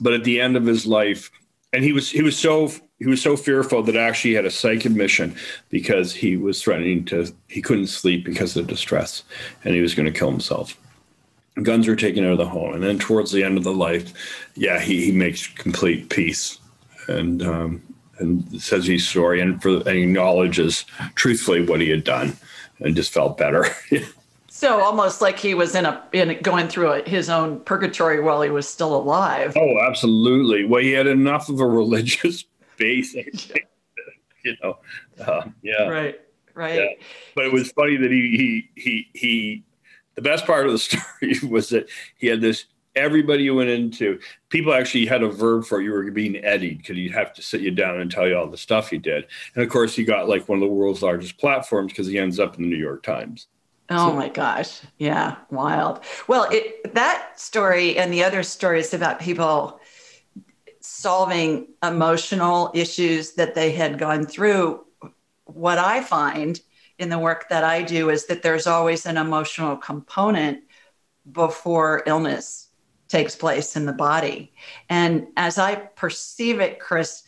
[0.00, 1.30] But at the end of his life,
[1.72, 4.50] and he was he was so he was so fearful that actually he had a
[4.50, 5.34] psych admission
[5.70, 9.24] because he was threatening to he couldn't sleep because of distress
[9.64, 10.78] and he was going to kill himself
[11.62, 12.74] guns are taken out of the home.
[12.74, 14.12] And then towards the end of the life,
[14.54, 16.58] yeah, he, he makes complete peace
[17.08, 17.82] and um,
[18.18, 20.84] and says he's sorry and for and acknowledges
[21.14, 22.36] truthfully what he had done
[22.80, 23.66] and just felt better.
[24.48, 28.42] so almost like he was in a in going through a, his own purgatory while
[28.42, 29.52] he was still alive.
[29.56, 30.64] Oh, absolutely.
[30.64, 32.44] Well, he had enough of a religious
[32.76, 34.78] base, you know.
[35.20, 35.88] Uh, yeah.
[35.88, 36.20] Right.
[36.54, 36.76] Right.
[36.76, 37.04] Yeah.
[37.34, 39.64] But it was funny that he he he he
[40.14, 42.66] the best part of the story was that he had this
[42.96, 44.18] everybody you went into
[44.48, 45.84] people actually had a verb for it.
[45.84, 48.46] you were being eddied because he'd have to sit you down and tell you all
[48.46, 51.38] the stuff he did and of course he got like one of the world's largest
[51.38, 53.46] platforms because he ends up in the new york times
[53.90, 54.14] oh so.
[54.14, 59.80] my gosh yeah wild well it that story and the other stories about people
[60.80, 64.84] solving emotional issues that they had gone through
[65.46, 66.60] what i find
[66.98, 70.62] in the work that I do is that there's always an emotional component
[71.30, 72.63] before illness
[73.08, 74.52] takes place in the body.
[74.88, 77.24] And as I perceive it, Chris,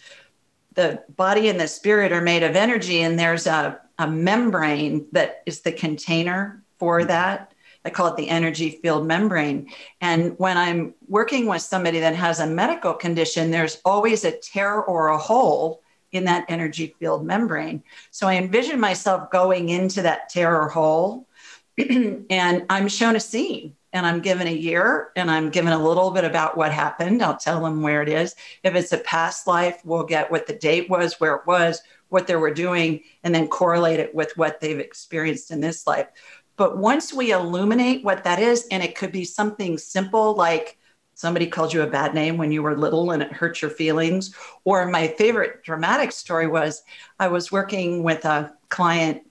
[0.75, 5.43] the body and the spirit are made of energy, and there's a, a membrane that
[5.47, 7.09] is the container for mm-hmm.
[7.09, 7.53] that.
[7.85, 9.71] I call it the energy field membrane.
[10.01, 14.83] And when I'm working with somebody that has a medical condition, there's always a tear
[14.83, 17.85] or a hole in that energy field membrane.
[18.11, 21.29] So I envision myself going into that tear or hole
[21.79, 26.11] and I'm shown a scene and I'm given a year and I'm given a little
[26.11, 27.23] bit about what happened.
[27.23, 28.35] I'll tell them where it is.
[28.63, 31.81] If it's a past life, we'll get what the date was, where it was,
[32.11, 36.09] what they were doing, and then correlate it with what they've experienced in this life.
[36.57, 40.79] But once we illuminate what that is, and it could be something simple like
[41.15, 44.35] somebody called you a bad name when you were little and it hurt your feelings.
[44.65, 46.83] Or my favorite dramatic story was
[47.19, 49.23] I was working with a client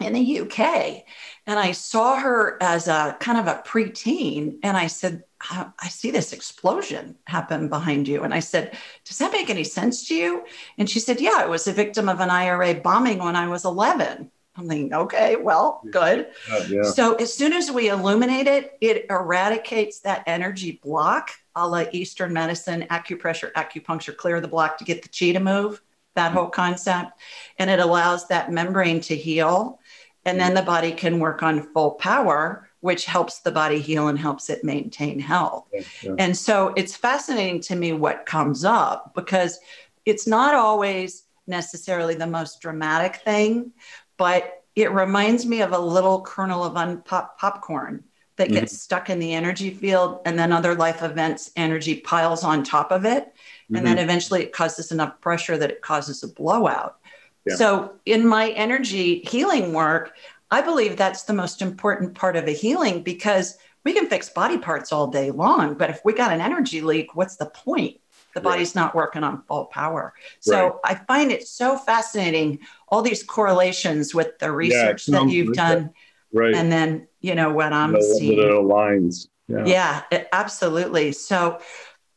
[0.00, 1.04] in the UK
[1.46, 4.58] and I saw her as a kind of a preteen.
[4.62, 8.24] And I said, I see this explosion happen behind you.
[8.24, 10.44] And I said, Does that make any sense to you?
[10.78, 13.64] And she said, Yeah, I was a victim of an IRA bombing when I was
[13.64, 14.30] 11.
[14.58, 16.28] I'm thinking, okay, well, good.
[16.50, 16.82] Uh, yeah.
[16.82, 22.32] So as soon as we illuminate it, it eradicates that energy block, a la Eastern
[22.32, 25.82] medicine, acupressure, acupuncture, clear the block to get the chi to move,
[26.14, 27.12] that whole concept.
[27.58, 29.78] And it allows that membrane to heal.
[30.26, 34.18] And then the body can work on full power, which helps the body heal and
[34.18, 35.66] helps it maintain health.
[36.02, 36.14] Yeah.
[36.18, 39.58] And so it's fascinating to me what comes up because
[40.04, 43.72] it's not always necessarily the most dramatic thing,
[44.16, 48.04] but it reminds me of a little kernel of unpop popcorn
[48.36, 48.78] that gets mm-hmm.
[48.78, 53.04] stuck in the energy field and then other life events energy piles on top of
[53.04, 53.34] it
[53.68, 53.86] and mm-hmm.
[53.86, 56.98] then eventually it causes enough pressure that it causes a blowout
[57.46, 57.54] yeah.
[57.54, 60.16] so in my energy healing work
[60.50, 64.58] i believe that's the most important part of a healing because we can fix body
[64.58, 67.98] parts all day long but if we got an energy leak what's the point
[68.36, 68.82] the body's right.
[68.82, 70.12] not working on full power.
[70.40, 70.74] So right.
[70.84, 75.90] I find it so fascinating, all these correlations with the research yeah, that you've done.
[76.34, 76.54] Right.
[76.54, 78.38] And then, you know, what I'm the, seeing.
[78.38, 79.28] It aligns.
[79.48, 81.12] Yeah, yeah it, absolutely.
[81.12, 81.60] So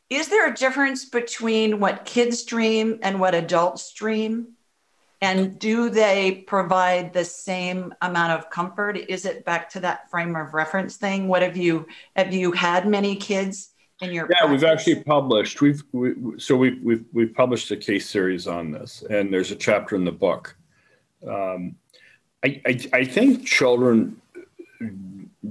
[0.09, 4.55] is there a difference between what kids dream and what adults dream?
[5.21, 8.97] And do they provide the same amount of comfort?
[8.97, 11.27] Is it back to that frame of reference thing?
[11.27, 14.51] What have you have you had many kids in your yeah practice?
[14.51, 19.03] we've actually published we've we, so we've, we've we've published a case series on this
[19.09, 20.55] and there's a chapter in the book
[21.27, 21.75] um,
[22.45, 24.21] I, I, I think children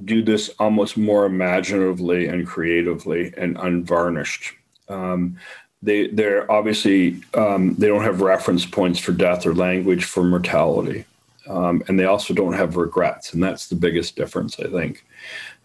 [0.04, 4.54] do this almost more imaginatively and creatively and unvarnished
[4.88, 5.36] um,
[5.82, 11.04] they they're obviously um, they don't have reference points for death or language for mortality
[11.48, 15.04] um, and they also don't have regrets and that's the biggest difference i think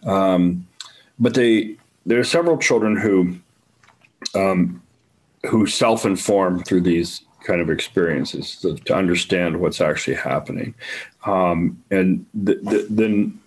[0.05, 0.67] um,
[1.19, 3.35] but they there are several children who
[4.35, 4.81] um,
[5.45, 10.73] who self-inform through these kind of experiences to, to understand what's actually happening.
[11.25, 13.39] Um, and the, the, then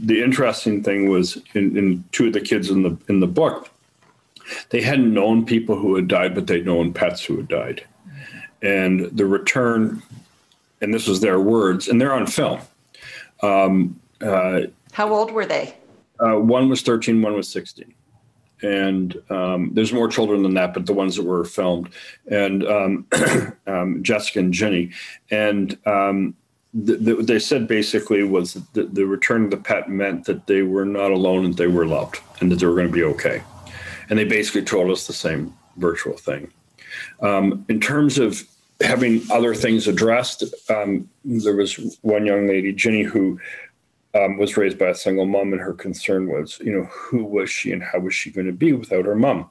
[0.00, 3.70] the interesting thing was in, in, two of the kids in the in the book,
[4.70, 7.84] they hadn't known people who had died, but they'd known pets who had died.
[8.62, 10.02] And the return,
[10.80, 12.60] and this was their words, and they're on film.
[13.42, 15.74] Um, uh, How old were they?
[16.18, 17.94] Uh, one was 13, one was 16
[18.64, 21.90] and um, there's more children than that, but the ones that were filmed,
[22.30, 23.06] and um,
[23.66, 24.90] um, Jessica and Jenny,
[25.30, 26.34] and um,
[26.72, 30.62] the, the, they said basically was that the return of the pet meant that they
[30.62, 33.42] were not alone and they were loved and that they were going to be okay,
[34.14, 36.48] and they basically told us the same virtual thing.
[37.18, 38.44] Um, in terms of
[38.80, 43.40] having other things addressed, um, there was one young lady, Ginny, who
[44.14, 47.50] um, was raised by a single mom, and her concern was, you know, who was
[47.50, 49.50] she and how was she going to be without her mom?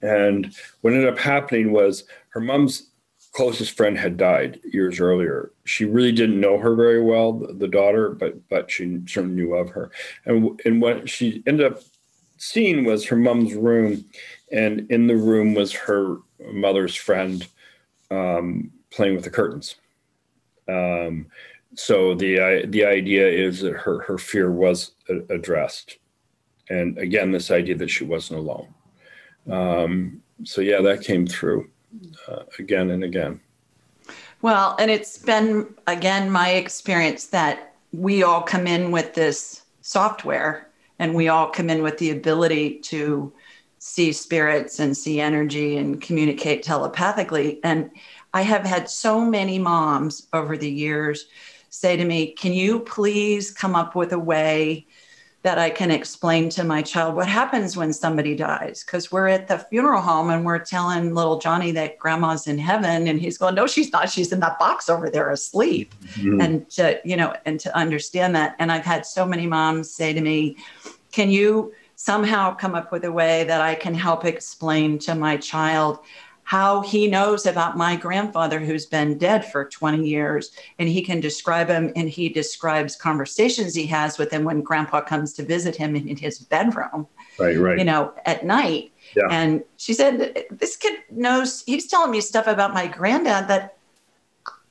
[0.00, 2.90] And what ended up happening was her mom's
[3.32, 5.50] closest friend had died years earlier.
[5.64, 9.54] She really didn't know her very well, the, the daughter, but but she certainly knew
[9.56, 9.90] of her.
[10.24, 11.82] And and what she ended up
[12.38, 14.04] seeing was her mom's room,
[14.50, 16.16] and in the room was her
[16.50, 17.46] mother's friend
[18.10, 19.74] um, playing with the curtains.
[20.68, 21.26] Um,
[21.74, 24.92] so the the idea is that her her fear was
[25.28, 25.98] addressed,
[26.70, 28.74] and again, this idea that she wasn't alone.
[29.50, 31.68] Um, so yeah, that came through
[32.26, 33.40] uh, again and again.
[34.40, 40.67] Well, and it's been again my experience that we all come in with this software,
[40.98, 43.32] and we all come in with the ability to
[43.78, 47.60] see spirits and see energy and communicate telepathically.
[47.62, 47.90] And
[48.34, 51.26] I have had so many moms over the years
[51.70, 54.86] say to me, Can you please come up with a way
[55.42, 58.82] that I can explain to my child what happens when somebody dies.
[58.84, 63.06] Because we're at the funeral home and we're telling little Johnny that grandma's in heaven,
[63.06, 64.10] and he's going, "No, she's not.
[64.10, 66.40] She's in that box over there asleep." Mm-hmm.
[66.40, 68.56] And to you know, and to understand that.
[68.58, 70.56] And I've had so many moms say to me,
[71.12, 75.36] "Can you?" somehow come up with a way that I can help explain to my
[75.36, 75.98] child
[76.48, 81.20] how he knows about my grandfather who's been dead for 20 years and he can
[81.20, 85.76] describe him and he describes conversations he has with him when grandpa comes to visit
[85.76, 87.06] him in his bedroom
[87.38, 89.28] right right you know at night yeah.
[89.30, 93.76] and she said this kid knows he's telling me stuff about my granddad that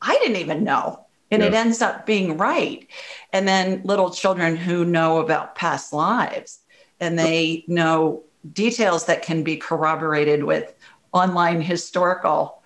[0.02, 1.48] i didn't even know and yeah.
[1.48, 2.88] it ends up being right
[3.34, 6.58] and then little children who know about past lives
[7.00, 8.24] and they know
[8.54, 10.74] details that can be corroborated with
[11.14, 12.62] online historical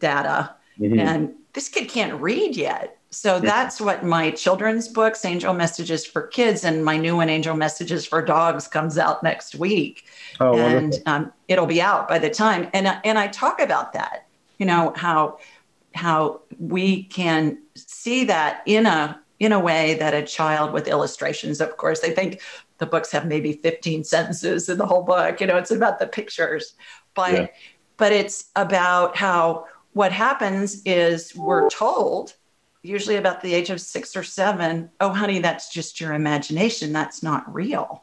[0.00, 0.54] data.
[0.78, 0.98] Mm-hmm.
[0.98, 2.96] And this kid can't read yet.
[3.10, 7.56] So that's what my children's books, Angel Messages for Kids, and my new one, Angel
[7.56, 10.04] Messages for Dogs, comes out next week.
[10.38, 12.68] Oh, and um, it'll be out by the time.
[12.74, 14.26] And and I talk about that.
[14.58, 15.38] You know how
[15.94, 21.62] how we can see that in a in a way that a child with illustrations,
[21.62, 22.42] of course, they think
[22.78, 25.40] the books have maybe 15 sentences in the whole book.
[25.40, 26.74] You know, it's about the pictures,
[27.14, 27.46] but yeah
[27.96, 32.34] but it's about how what happens is we're told
[32.82, 36.92] usually about the age of six or seven oh honey that's just your imagination.
[36.92, 38.02] That's not real.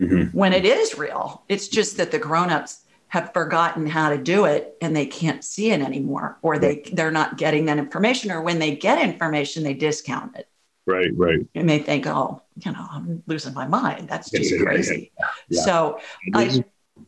[0.00, 0.36] Mm-hmm.
[0.36, 4.76] when it is real it's just that the grown-ups have forgotten how to do it
[4.80, 8.60] and they can't see it anymore or they they're not getting that information or when
[8.60, 10.48] they get information they discount it.
[10.86, 11.40] Right right.
[11.56, 14.08] And they think oh you know i'm losing my mind.
[14.08, 15.62] That's too crazy yeah, yeah.
[15.62, 16.00] so
[16.32, 16.64] I,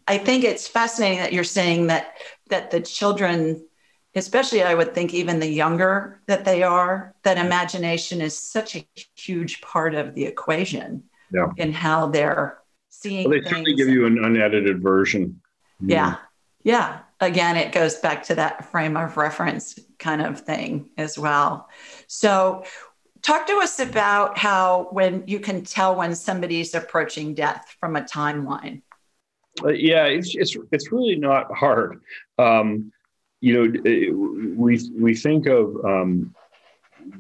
[0.07, 2.16] I think it's fascinating that you're saying that
[2.49, 3.64] that the children,
[4.14, 8.86] especially I would think even the younger that they are, that imagination is such a
[9.14, 11.49] huge part of the equation yeah.
[11.57, 13.28] in how they're seeing.
[13.28, 15.41] Well, they certainly give you an unedited version.
[15.80, 15.91] Mm-hmm.
[15.91, 16.16] Yeah.
[16.62, 17.01] Yeah.
[17.20, 21.68] Again, it goes back to that frame of reference kind of thing as well.
[22.07, 22.64] So,
[23.22, 28.01] talk to us about how when you can tell when somebody's approaching death from a
[28.01, 28.82] timeline.
[29.65, 32.01] Yeah, it's it's it's really not hard.
[32.39, 32.93] Um,
[33.41, 36.35] you know, it, we we think of um,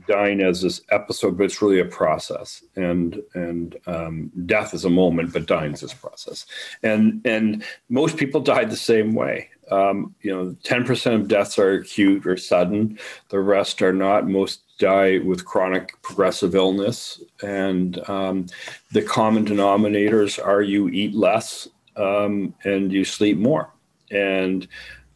[0.06, 4.90] dying as this episode, but it's really a process, and and um, death is a
[4.90, 6.46] moment, but dying is this process,
[6.82, 9.48] and and most people die the same way.
[9.70, 14.28] Um, you know, ten percent of deaths are acute or sudden; the rest are not.
[14.28, 18.46] Most die with chronic progressive illness, and um,
[18.92, 21.68] the common denominators are you eat less
[22.00, 23.70] um, and you sleep more.
[24.10, 24.66] And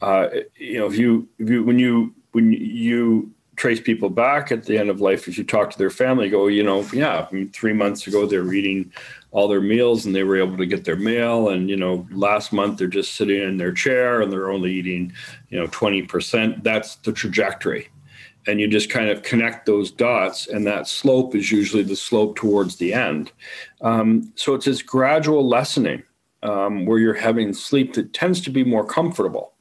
[0.03, 4.65] uh, you know, if you, if you when you when you trace people back at
[4.65, 7.73] the end of life, if you talk to their family, go, you know, yeah, three
[7.73, 8.93] months ago they're eating
[9.31, 12.53] all their meals and they were able to get their mail, and you know, last
[12.53, 15.13] month they're just sitting in their chair and they're only eating,
[15.49, 16.63] you know, twenty percent.
[16.63, 17.89] That's the trajectory
[18.47, 22.37] and you just kind of connect those dots and that slope is usually the slope
[22.37, 23.33] towards the end
[23.81, 26.03] um, so it's this gradual lessening
[26.45, 29.55] um, where you're having sleep that tends to be more comfortable.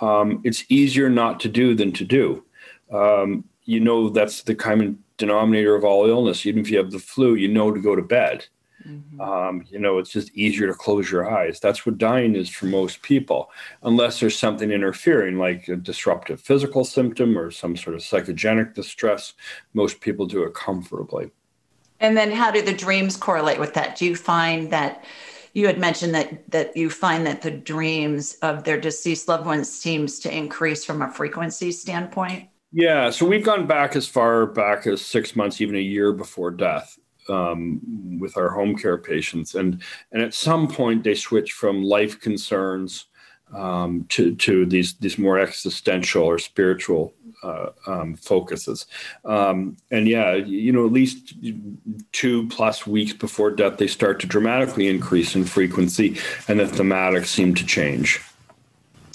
[0.00, 2.44] Um, it's easier not to do than to do.
[2.90, 6.46] Um, you know that's the common denominator of all illness.
[6.46, 8.46] Even if you have the flu, you know to go to bed.
[8.86, 9.20] Mm-hmm.
[9.20, 11.60] Um, you know, it's just easier to close your eyes.
[11.60, 13.50] That's what dying is for most people,
[13.82, 19.34] unless there's something interfering, like a disruptive physical symptom or some sort of psychogenic distress.
[19.74, 21.30] Most people do it comfortably.
[22.00, 23.96] And then, how do the dreams correlate with that?
[23.96, 25.04] Do you find that
[25.54, 29.70] you had mentioned that that you find that the dreams of their deceased loved ones
[29.70, 32.48] seems to increase from a frequency standpoint?
[32.72, 36.50] Yeah so we've gone back as far back as six months even a year before
[36.50, 36.98] death
[37.28, 39.54] um, with our home care patients.
[39.54, 39.82] And
[40.12, 43.06] and at some point they switch from life concerns
[43.54, 48.86] um, to to these these more existential or spiritual uh, um, focuses.
[49.24, 51.34] Um, and yeah, you know, at least
[52.12, 56.18] two plus weeks before death, they start to dramatically increase in frequency,
[56.48, 58.20] and the thematics seem to change.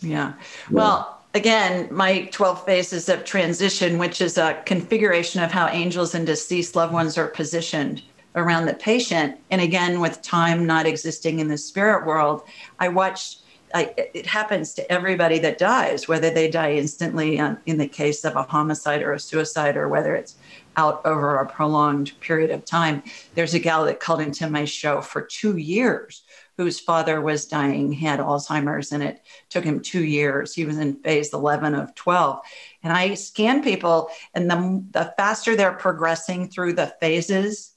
[0.02, 0.34] Yeah.
[0.72, 1.14] Well.
[1.34, 6.76] Again, my 12 phases of transition, which is a configuration of how angels and deceased
[6.76, 8.02] loved ones are positioned
[8.38, 9.38] around the patient.
[9.52, 12.44] And again, with time not existing in the spirit world,
[12.80, 13.42] I watched
[13.74, 18.36] I, it happens to everybody that dies, whether they die instantly in the case of
[18.36, 20.36] a homicide or a suicide, or whether it's
[20.78, 23.03] out over a prolonged period of time.
[23.36, 26.24] There's a gal that called into my show for two years
[26.57, 30.55] whose father was dying, had Alzheimer's, and it took him two years.
[30.55, 32.39] He was in phase 11 of 12.
[32.84, 37.74] And I scan people, and the, the faster they're progressing through the phases,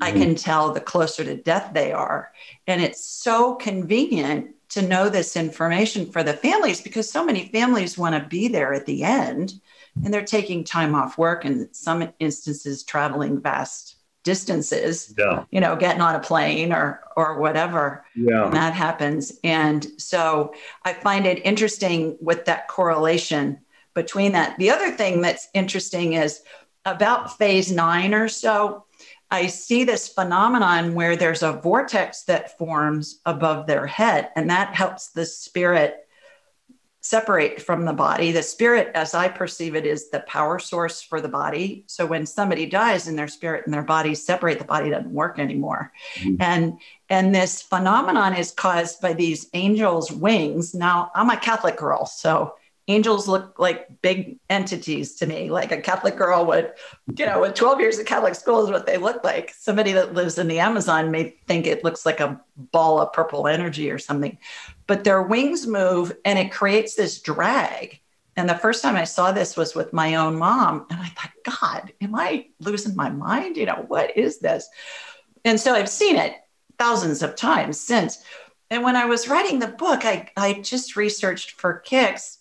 [0.00, 0.20] I mm-hmm.
[0.20, 2.32] can tell the closer to death they are.
[2.68, 7.98] And it's so convenient to know this information for the families because so many families
[7.98, 9.54] want to be there at the end
[10.04, 15.44] and they're taking time off work and some instances traveling vast distances yeah.
[15.50, 18.44] you know getting on a plane or or whatever yeah.
[18.44, 19.32] and that happens.
[19.42, 20.54] And so
[20.84, 23.58] i find it interesting with that correlation
[23.94, 24.58] between that.
[24.58, 26.42] The other thing that's interesting is
[26.84, 28.84] about phase nine or so
[29.32, 34.74] I see this phenomenon where there's a vortex that forms above their head, and that
[34.74, 36.06] helps the spirit
[37.00, 38.30] separate from the body.
[38.30, 41.84] The spirit, as I perceive it, is the power source for the body.
[41.86, 45.38] So when somebody dies and their spirit and their body separate, the body doesn't work
[45.38, 45.92] anymore.
[46.18, 46.42] Mm-hmm.
[46.42, 46.78] And
[47.08, 50.74] and this phenomenon is caused by these angels' wings.
[50.74, 52.54] Now I'm a Catholic girl, so
[52.88, 56.72] angels look like big entities to me like a catholic girl would
[57.16, 59.52] you know with 12 years of catholic school is what they look like.
[59.56, 63.46] Somebody that lives in the amazon may think it looks like a ball of purple
[63.46, 64.36] energy or something
[64.86, 68.00] but their wings move and it creates this drag.
[68.36, 71.30] And the first time i saw this was with my own mom and i thought
[71.44, 73.56] god am i losing my mind?
[73.56, 74.68] You know what is this?
[75.44, 76.34] And so i've seen it
[76.78, 78.24] thousands of times since.
[78.70, 82.38] And when i was writing the book i, I just researched for kicks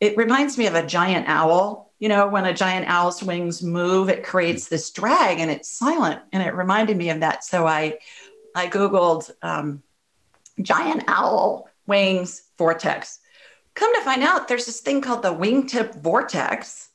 [0.00, 1.92] it reminds me of a giant owl.
[1.98, 6.20] You know, when a giant owl's wings move, it creates this drag and it's silent.
[6.32, 7.44] And it reminded me of that.
[7.44, 7.98] So I,
[8.54, 9.82] I Googled um,
[10.60, 13.20] giant owl wings vortex.
[13.74, 16.90] Come to find out, there's this thing called the wingtip vortex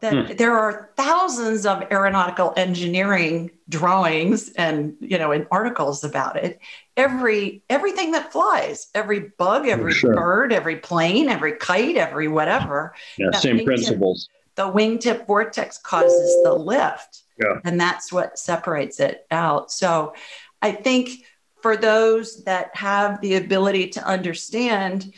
[0.00, 0.36] that hmm.
[0.36, 6.60] there are thousands of aeronautical engineering drawings and you know and articles about it
[6.96, 10.14] every everything that flies every bug oh, every sure.
[10.14, 16.52] bird every plane every kite every whatever yeah same principles the wingtip vortex causes the
[16.52, 17.60] lift yeah.
[17.64, 20.14] and that's what separates it out so
[20.62, 21.24] i think
[21.60, 25.12] for those that have the ability to understand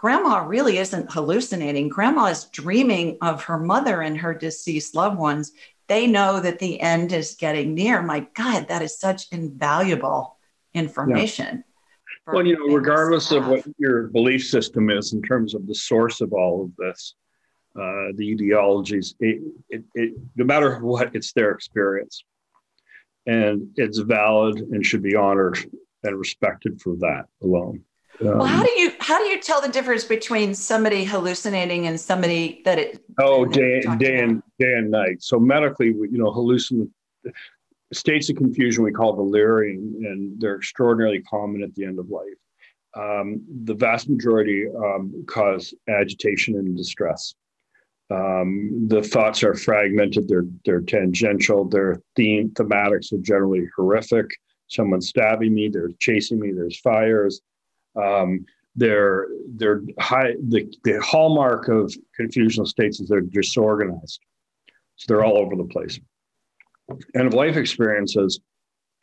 [0.00, 1.86] grandma really isn't hallucinating.
[1.90, 5.52] Grandma is dreaming of her mother and her deceased loved ones.
[5.88, 8.00] They know that the end is getting near.
[8.00, 10.38] My God, that is such invaluable
[10.74, 11.64] information.
[12.26, 12.34] Yeah.
[12.34, 16.20] Well, you know, regardless of what your belief system is in terms of the source
[16.20, 17.14] of all of this,
[17.76, 22.24] uh, the ideologies, it, it, it, no matter what, it's their experience.
[23.26, 25.58] And it's valid and should be honored
[26.02, 27.84] and respected for that alone.
[28.20, 31.98] Um, well, how do you how do you tell the difference between somebody hallucinating and
[31.98, 33.04] somebody that it?
[33.18, 35.22] Oh, day day and day and night.
[35.22, 36.90] So medically, you know, hallucin
[37.92, 42.24] states of confusion we call delirium, and they're extraordinarily common at the end of life.
[42.96, 47.34] Um, the vast majority um, cause agitation and distress.
[48.10, 50.26] Um, the thoughts are fragmented.
[50.26, 51.64] They're they're tangential.
[51.64, 54.26] Their theme thematics are generally horrific.
[54.66, 55.68] Someone's stabbing me.
[55.68, 56.52] They're chasing me.
[56.52, 57.40] There's fires
[57.96, 58.44] um,
[58.76, 59.26] they're
[59.56, 60.34] they're high.
[60.48, 64.20] The, the hallmark of confusional states is they're disorganized,
[64.96, 65.98] so they're all over the place.
[67.14, 68.40] End of life experiences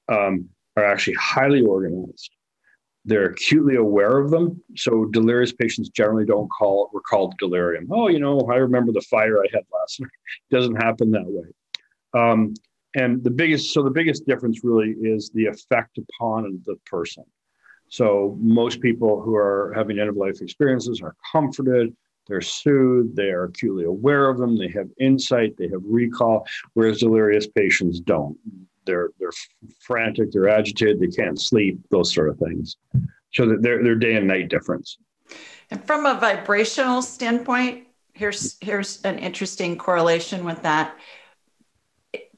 [0.09, 2.31] um, are actually highly organized.
[3.05, 4.61] They're acutely aware of them.
[4.75, 7.87] So delirious patients generally don't call recall delirium.
[7.91, 10.09] Oh, you know, I remember the fire I had last night.
[10.49, 11.45] It doesn't happen that way.
[12.13, 12.53] Um,
[12.95, 17.23] and the biggest, so the biggest difference really is the effect upon the person.
[17.89, 21.95] So most people who are having end of life experiences are comforted,
[22.27, 26.99] they're soothed, they are acutely aware of them, they have insight, they have recall, whereas
[26.99, 28.37] delirious patients don't.
[28.85, 29.31] They're they're
[29.79, 32.77] frantic, they're agitated, they can't sleep, those sort of things.
[33.33, 34.97] So they're they're day and night difference.
[35.69, 40.97] And from a vibrational standpoint, here's here's an interesting correlation with that.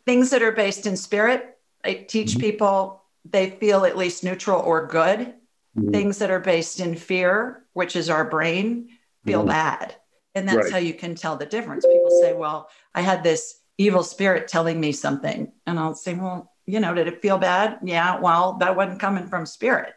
[0.06, 2.40] Things that are based in spirit, I teach mm-hmm.
[2.40, 5.34] people they feel at least neutral or good
[5.78, 5.92] mm-hmm.
[5.92, 8.90] things that are based in fear, which is our brain,
[9.26, 9.50] feel mm-hmm.
[9.50, 9.96] bad.
[10.36, 10.72] And that's right.
[10.72, 11.86] how you can tell the difference.
[11.86, 15.52] People say, well, I had this evil spirit telling me something.
[15.66, 17.80] And I'll say, well, you know, did it feel bad?
[17.84, 19.94] Yeah, well, that wasn't coming from spirit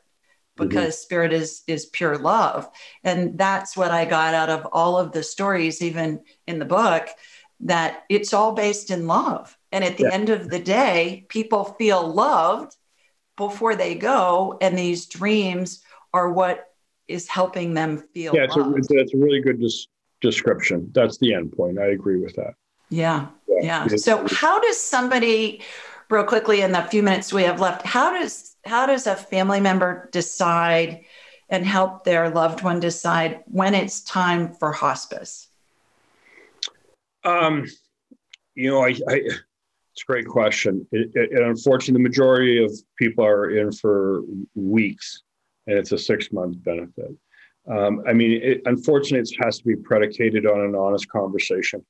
[0.58, 0.68] mm-hmm.
[0.68, 1.02] because mm-hmm.
[1.02, 2.68] spirit is is pure love.
[3.04, 7.08] And that's what I got out of all of the stories, even in the book,
[7.60, 9.56] that it's all based in love.
[9.70, 10.14] And at the yeah.
[10.14, 12.74] end of the day, people feel loved
[13.36, 15.82] before they go and these dreams
[16.12, 16.71] are what
[17.08, 19.88] is helping them feel yeah it's, a, it's a, really good des-
[20.20, 20.90] description.
[20.94, 21.78] That's the end point.
[21.78, 22.54] I agree with that.
[22.90, 23.96] Yeah yeah, yeah.
[23.96, 25.62] so how does somebody
[26.10, 29.60] real quickly in the few minutes we have left how does how does a family
[29.60, 31.04] member decide
[31.48, 35.48] and help their loved one decide when it's time for hospice?
[37.24, 37.66] Um
[38.54, 39.22] you know i, I
[39.92, 40.86] it's It's a great question.
[40.90, 44.22] It, it, and unfortunately, the majority of people are in for
[44.54, 45.22] weeks,
[45.66, 47.12] and it's a six month benefit.
[47.70, 51.84] Um, I mean, it, unfortunately, it has to be predicated on an honest conversation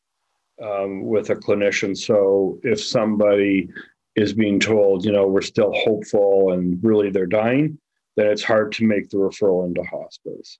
[0.62, 1.96] um, with a clinician.
[1.96, 3.68] So if somebody
[4.14, 7.78] is being told, you know, we're still hopeful and really they're dying,
[8.16, 10.58] then it's hard to make the referral into hospice.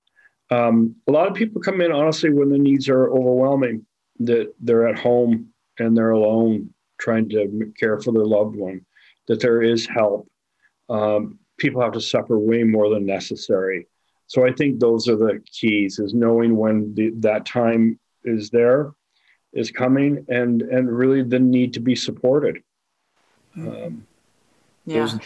[0.50, 3.86] Um, a lot of people come in, honestly, when the needs are overwhelming,
[4.20, 5.48] that they're at home
[5.78, 8.84] and they're alone trying to care for their loved one,
[9.28, 10.28] that there is help.
[10.88, 13.86] Um, people have to suffer way more than necessary.
[14.26, 18.92] So I think those are the keys: is knowing when the, that time is there,
[19.52, 22.62] is coming, and and really the need to be supported.
[23.56, 24.06] Um,
[24.84, 25.18] yeah, those...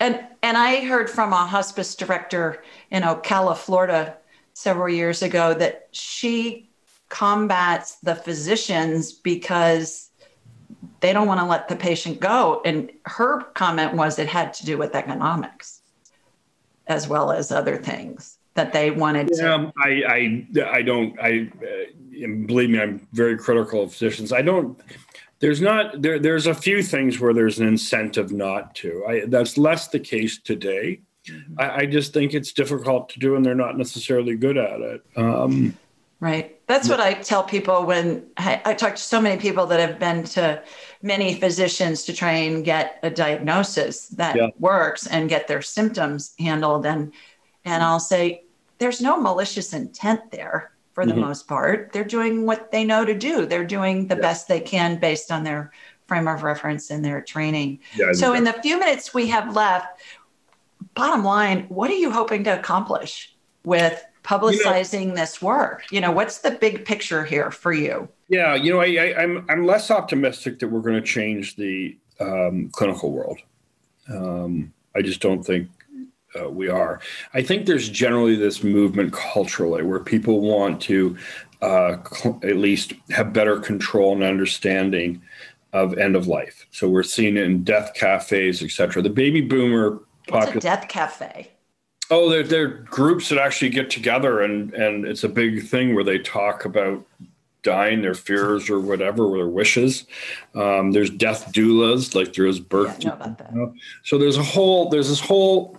[0.00, 4.16] and and I heard from a hospice director in Ocala, Florida,
[4.54, 6.68] several years ago that she
[7.08, 10.10] combats the physicians because
[11.00, 12.62] they don't want to let the patient go.
[12.64, 15.73] And her comment was it had to do with economics
[16.86, 19.72] as well as other things that they wanted yeah, to.
[19.78, 24.32] I, I, I don't, I, uh, believe me, I'm very critical of physicians.
[24.32, 24.78] I don't,
[25.40, 29.04] there's not, there, there's a few things where there's an incentive not to.
[29.06, 31.00] I, that's less the case today.
[31.26, 31.60] Mm-hmm.
[31.60, 35.02] I, I, just think it's difficult to do and they're not necessarily good at it.
[35.16, 35.74] Um,
[36.24, 36.58] Right.
[36.66, 39.98] That's what I tell people when I, I, talk to so many people that have
[39.98, 40.62] been to
[41.04, 44.48] many physicians to try and get a diagnosis that yeah.
[44.58, 46.86] works and get their symptoms handled.
[46.86, 47.12] And
[47.66, 48.44] and I'll say
[48.78, 51.20] there's no malicious intent there for the mm-hmm.
[51.20, 51.92] most part.
[51.92, 53.44] They're doing what they know to do.
[53.44, 54.20] They're doing the yeah.
[54.22, 55.72] best they can based on their
[56.06, 57.80] frame of reference and their training.
[57.94, 60.00] Yeah, so in the few minutes we have left,
[60.94, 65.84] bottom line, what are you hoping to accomplish with publicizing you know, this work?
[65.90, 68.08] You know, what's the big picture here for you?
[68.28, 71.56] Yeah, you know, I, I, am I'm, I'm less optimistic that we're going to change
[71.56, 73.38] the um, clinical world.
[74.08, 75.68] Um, I just don't think
[76.38, 77.00] uh, we are.
[77.32, 81.16] I think there's generally this movement culturally where people want to
[81.62, 85.22] uh, cl- at least have better control and understanding
[85.72, 86.66] of end of life.
[86.70, 89.02] So we're seeing it in death cafes, etc.
[89.02, 90.00] The baby boomer.
[90.28, 91.50] What's popul- a death cafe?
[92.10, 96.04] Oh, they're, they're groups that actually get together and, and it's a big thing where
[96.04, 97.04] they talk about
[97.62, 100.06] dying, their fears or whatever, or their wishes.
[100.54, 103.02] Um, there's death doulas, like there is birth.
[103.02, 103.74] Yeah, know you know?
[104.02, 105.78] So there's a whole, there's this whole,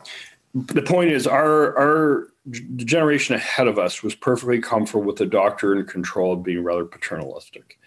[0.56, 5.26] the point is our, our the generation ahead of us was perfectly comfortable with the
[5.26, 7.80] doctor in control of being rather paternalistic.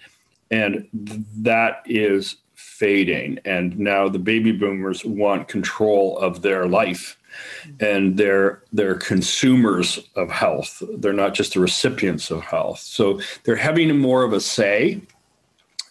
[0.51, 0.89] And
[1.39, 3.39] that is fading.
[3.45, 7.18] And now the baby boomers want control of their life
[7.81, 10.83] and they're they're consumers of health.
[10.97, 12.81] They're not just the recipients of health.
[12.81, 15.01] So they're having more of a say.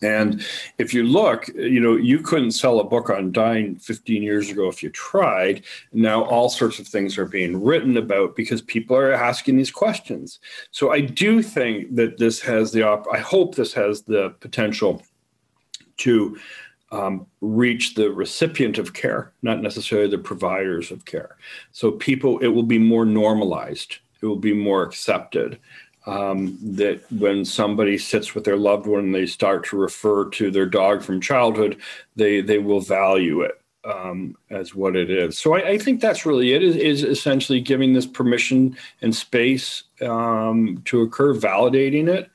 [0.03, 0.45] And
[0.77, 4.67] if you look, you know, you couldn't sell a book on dying 15 years ago
[4.69, 5.63] if you tried.
[5.91, 10.39] Now all sorts of things are being written about because people are asking these questions.
[10.69, 15.01] So I do think that this has the op- I hope this has the potential
[15.97, 16.37] to
[16.91, 21.37] um, reach the recipient of care, not necessarily the providers of care.
[21.71, 23.97] So people, it will be more normalized.
[24.21, 25.59] It will be more accepted.
[26.05, 30.49] Um, that when somebody sits with their loved one and they start to refer to
[30.49, 31.81] their dog from childhood,
[32.15, 35.37] they they will value it um, as what it is.
[35.37, 36.63] So I, I, think that's really it.
[36.63, 42.29] Is, is essentially giving this permission and space um, to occur, validating it,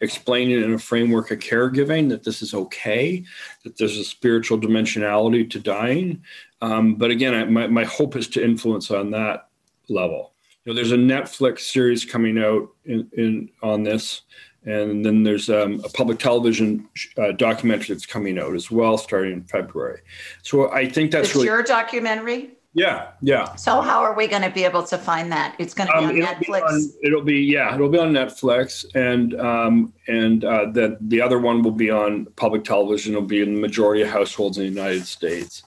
[0.00, 3.24] explaining in a framework of caregiving that this is okay,
[3.64, 6.22] that there's a spiritual dimensionality to dying.
[6.60, 9.48] Um, but again, I, my, my hope is to influence on that
[9.88, 10.32] level.
[10.64, 14.22] You know, there's a Netflix series coming out in, in on this,
[14.64, 19.32] and then there's um, a public television uh, documentary that's coming out as well, starting
[19.32, 20.00] in February.
[20.42, 22.55] So I think that's it's really your documentary.
[22.76, 23.54] Yeah, yeah.
[23.54, 25.56] So how are we going to be able to find that?
[25.58, 26.68] It's going to be um, on it'll Netflix.
[26.68, 31.22] Be on, it'll be yeah, it'll be on Netflix, and um, and uh, the the
[31.22, 33.14] other one will be on public television.
[33.14, 35.62] It'll be in the majority of households in the United States,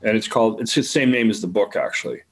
[0.00, 2.22] and it's called it's the same name as the book actually.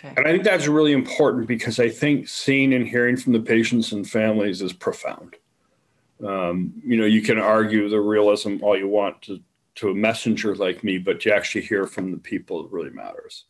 [0.00, 0.14] Okay.
[0.16, 3.92] And I think that's really important because I think seeing and hearing from the patients
[3.92, 5.36] and families is profound.
[6.26, 9.40] Um, you know, you can argue the realism all you want to
[9.76, 13.44] to a messenger like me, but you actually hear from the people it really matters.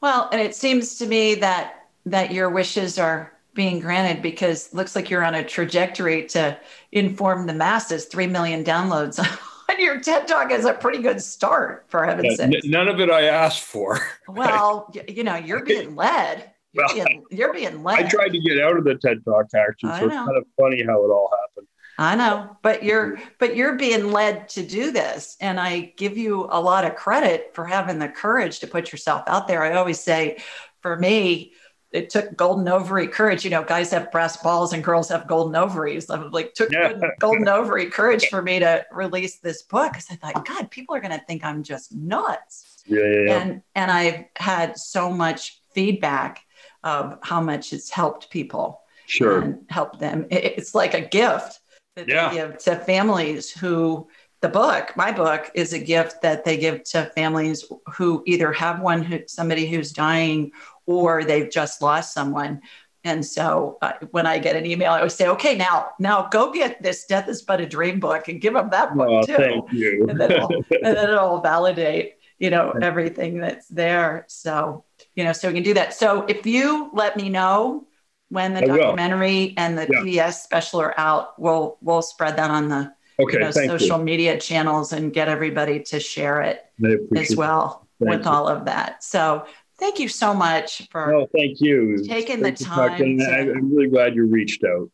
[0.00, 4.94] Well, and it seems to me that that your wishes are being granted because looks
[4.94, 6.56] like you're on a trajectory to
[6.92, 8.04] inform the masses.
[8.04, 9.18] Three million downloads
[9.68, 12.64] on your TED Talk is a pretty good start, for heaven's yeah, sake.
[12.64, 13.98] none of it I asked for.
[14.28, 16.50] Well, you know, you're being led.
[16.72, 18.04] You're, well, being, you're being led.
[18.04, 20.82] I tried to get out of the TED Talk actually, so it's kind of funny
[20.82, 21.68] how it all happened.
[21.98, 26.46] I know, but you're but you're being led to do this and I give you
[26.50, 29.62] a lot of credit for having the courage to put yourself out there.
[29.62, 30.38] I always say
[30.82, 31.52] for me
[31.92, 33.44] it took golden ovary courage.
[33.44, 36.10] You know, guys have brass balls and girls have golden ovaries.
[36.10, 36.92] I'm like took yeah.
[37.18, 41.00] golden ovary courage for me to release this book because I thought, God, people are
[41.00, 42.82] going to think I'm just nuts.
[42.86, 43.40] Yeah, yeah, yeah.
[43.40, 46.44] And and I've had so much feedback
[46.84, 48.82] of how much it's helped people.
[49.06, 49.40] Sure.
[49.40, 50.26] And helped them.
[50.30, 51.60] It's like a gift
[51.96, 52.28] that yeah.
[52.28, 54.06] they give to families who
[54.42, 57.64] the book, my book, is a gift that they give to families
[57.94, 60.52] who either have one who somebody who's dying
[60.84, 62.60] or they've just lost someone.
[63.02, 66.52] And so uh, when I get an email, I always say, okay, now, now go
[66.52, 69.36] get this Death is But a Dream book and give them that book oh, too.
[69.36, 70.06] Thank you.
[70.08, 74.26] and, then and then it'll validate, you know, everything that's there.
[74.28, 75.94] So, you know, so we can do that.
[75.94, 77.86] So if you let me know
[78.28, 79.54] when the I documentary will.
[79.56, 80.00] and the yeah.
[80.00, 84.04] PBS special are out, we'll, we'll spread that on the okay, you know, social you.
[84.04, 86.64] media channels and get everybody to share it
[87.16, 88.30] as well with you.
[88.30, 89.02] all of that.
[89.02, 89.46] So
[89.78, 92.02] Thank you so much for no, thank you.
[92.06, 93.18] taking the time.
[93.18, 94.90] To, I'm really glad you reached out.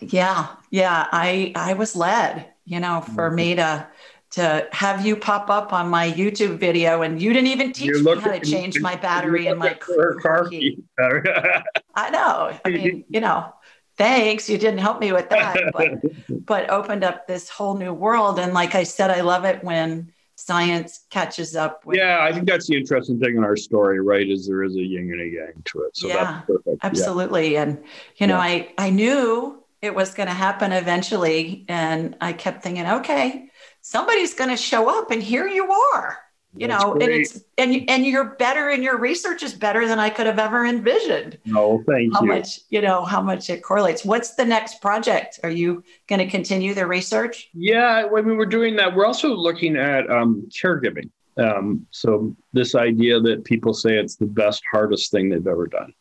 [0.00, 1.06] Yeah, yeah.
[1.12, 3.36] I I was led, you know, for mm-hmm.
[3.36, 3.86] me to
[4.34, 8.16] to have you pop up on my YouTube video, and you didn't even teach me
[8.16, 10.82] how to change my battery in my car key.
[10.98, 12.58] I know.
[12.64, 13.54] I mean, you know,
[13.96, 14.50] thanks.
[14.50, 18.40] You didn't help me with that, but but opened up this whole new world.
[18.40, 22.44] And like I said, I love it when science catches up with yeah i think
[22.48, 25.28] that's the interesting thing in our story right is there is a yin and a
[25.28, 26.42] yang to it so yeah
[26.82, 27.62] absolutely yeah.
[27.62, 27.84] and
[28.16, 28.40] you know yeah.
[28.40, 33.48] i i knew it was going to happen eventually and i kept thinking okay
[33.84, 36.18] somebody's going to show up and here you are
[36.56, 37.02] you That's know great.
[37.02, 40.38] and it's and and you're better and your research is better than i could have
[40.38, 41.36] ever envisioned.
[41.44, 42.28] No thank how you.
[42.28, 44.04] much you know how much it correlates.
[44.04, 45.40] What's the next project?
[45.42, 47.50] Are you going to continue the research?
[47.52, 48.94] Yeah i mean we're doing that.
[48.94, 51.10] We're also looking at um, caregiving.
[51.36, 55.92] Um, so this idea that people say it's the best hardest thing they've ever done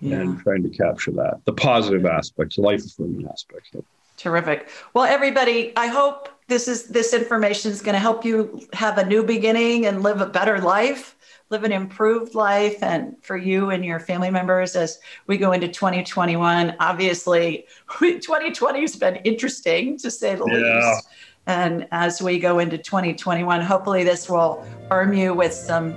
[0.00, 0.20] yeah.
[0.20, 1.42] and trying to capture that.
[1.44, 3.70] The positive aspects life affirming aspects.
[4.16, 4.70] Terrific.
[4.94, 9.06] Well everybody i hope this is this information is going to help you have a
[9.06, 11.14] new beginning and live a better life
[11.50, 12.82] live an improved life.
[12.82, 17.66] And for you and your family members as we go into 2021 obviously
[18.00, 20.90] 2020 has been interesting to say the yeah.
[20.90, 21.08] least
[21.46, 25.96] and as we go into 2021 hopefully this will arm you with some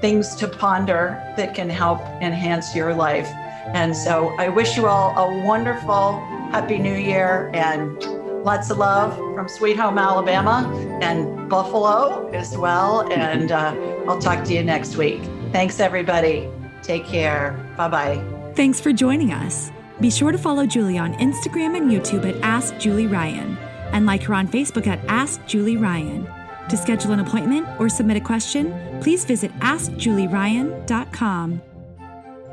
[0.00, 3.28] things to ponder that can help enhance your life.
[3.74, 6.20] And so i wish you all a wonderful
[6.50, 10.70] happy new year and lots of love from Sweet Home Alabama
[11.02, 13.10] and Buffalo as well.
[13.12, 13.74] And uh,
[14.06, 15.20] I'll talk to you next week.
[15.52, 16.48] Thanks, everybody.
[16.82, 17.52] Take care.
[17.76, 18.24] Bye bye.
[18.54, 19.70] Thanks for joining us.
[20.00, 23.56] Be sure to follow Julie on Instagram and YouTube at Ask Julie Ryan
[23.92, 26.28] and like her on Facebook at Ask Julie Ryan.
[26.68, 31.62] To schedule an appointment or submit a question, please visit AskJulieRyan.com.